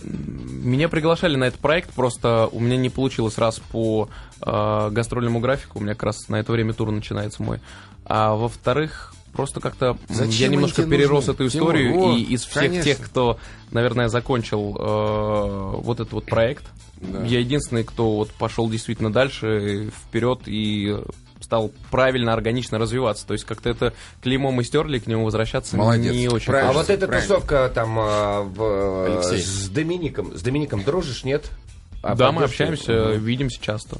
Меня 0.04 0.88
приглашали 0.88 1.36
на 1.36 1.44
этот 1.44 1.60
проект, 1.60 1.92
просто 1.92 2.48
у 2.52 2.60
меня 2.60 2.76
не 2.76 2.90
получилось 2.90 3.38
раз 3.38 3.58
по 3.58 4.08
э, 4.40 4.90
гастрольному 4.90 5.40
графику, 5.40 5.78
у 5.78 5.82
меня 5.82 5.94
как 5.94 6.04
раз 6.04 6.28
на 6.28 6.36
это 6.36 6.52
время 6.52 6.72
тур 6.72 6.90
начинается 6.90 7.42
мой. 7.42 7.60
А 8.04 8.34
во-вторых, 8.34 9.14
просто 9.32 9.60
как-то 9.60 9.96
Зачем 10.08 10.30
я 10.30 10.48
немножко 10.48 10.84
перерос 10.84 11.26
нужны? 11.26 11.32
эту 11.32 11.50
Тимур, 11.50 11.68
историю, 11.70 11.94
вот, 11.94 12.16
и 12.16 12.22
из 12.22 12.42
всех 12.42 12.62
конечно. 12.64 12.82
тех, 12.82 12.98
кто, 13.00 13.38
наверное, 13.70 14.08
закончил 14.08 14.76
э, 14.78 15.80
вот 15.82 16.00
этот 16.00 16.12
вот 16.12 16.26
проект, 16.26 16.64
я 17.00 17.40
единственный, 17.40 17.84
кто 17.84 18.16
вот 18.16 18.30
пошел 18.30 18.68
действительно 18.68 19.12
дальше, 19.12 19.90
вперед 20.08 20.42
и 20.46 20.96
стал 21.44 21.70
правильно, 21.90 22.32
органично 22.32 22.78
развиваться. 22.78 23.26
То 23.26 23.34
есть 23.34 23.44
как-то 23.44 23.70
это 23.70 23.92
клеймо 24.22 24.50
мы 24.50 24.64
стерли, 24.64 24.98
к 24.98 25.06
нему 25.06 25.24
возвращаться 25.24 25.76
Молодец, 25.76 26.12
не 26.12 26.28
очень 26.28 26.46
правильно. 26.46 26.70
А 26.70 26.74
вот 26.74 26.90
эта 26.90 27.06
Правильно. 27.06 27.28
тусовка 27.28 27.70
там 27.72 27.96
а, 28.00 28.42
в, 28.42 28.62
э, 28.62 29.16
Алексей. 29.22 29.42
с 29.42 29.68
Домиником, 29.68 30.36
с 30.36 30.42
Домиником 30.42 30.82
дружишь, 30.82 31.22
нет? 31.24 31.44
А 32.02 32.14
Да, 32.14 32.32
мы 32.32 32.42
общаемся, 32.44 33.12
видимся 33.12 33.60
часто. 33.60 33.96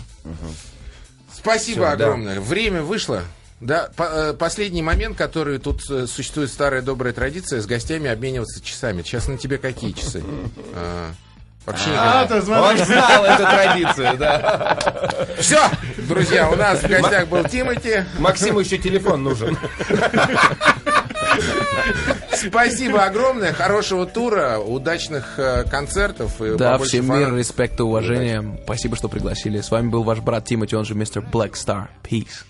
Спасибо 1.32 1.86
Всё, 1.88 1.96
да. 1.96 2.04
огромное. 2.06 2.40
Время 2.40 2.82
вышло. 2.82 3.22
Да, 3.60 3.90
по- 3.96 4.02
э, 4.02 4.32
последний 4.34 4.82
момент, 4.82 5.16
который 5.16 5.58
тут 5.58 5.80
э, 5.90 6.06
существует 6.06 6.50
старая 6.50 6.82
добрая 6.82 7.12
традиция, 7.12 7.60
с 7.62 7.66
гостями 7.66 8.10
обмениваться 8.10 8.62
часами. 8.62 9.02
Сейчас 9.02 9.26
на 9.28 9.38
тебе 9.38 9.58
какие 9.58 9.92
часы? 9.92 10.22
А, 11.66 11.70
Вообще 11.70 11.90
А, 11.96 12.26
то 12.26 12.36
Он 12.36 12.78
знал 12.78 13.24
эту 13.24 13.42
традицию, 13.42 14.18
да. 14.18 14.78
Все, 15.38 15.60
друзья, 15.98 16.50
у 16.50 16.56
нас 16.56 16.80
в 16.80 16.88
гостях 16.88 17.28
был 17.28 17.44
Тимати. 17.44 18.04
Максиму 18.18 18.60
еще 18.60 18.78
телефон 18.78 19.22
нужен. 19.22 19.56
Спасибо 22.32 23.04
огромное, 23.04 23.52
хорошего 23.52 24.06
тура, 24.06 24.58
удачных 24.58 25.38
э, 25.38 25.64
концертов. 25.64 26.40
И 26.42 26.56
Да, 26.56 26.78
всем 26.78 27.10
мир, 27.10 27.34
респект 27.34 27.80
и 27.80 27.82
уважение. 27.82 28.58
Спасибо, 28.64 28.96
что 28.96 29.08
пригласили. 29.08 29.60
С 29.60 29.70
вами 29.70 29.88
был 29.88 30.02
ваш 30.02 30.18
брат 30.20 30.44
Тимати, 30.44 30.76
он 30.76 30.84
же 30.84 30.94
мистер 30.94 31.22
Black 31.22 31.52
Star. 31.52 31.88
Peace. 32.02 32.44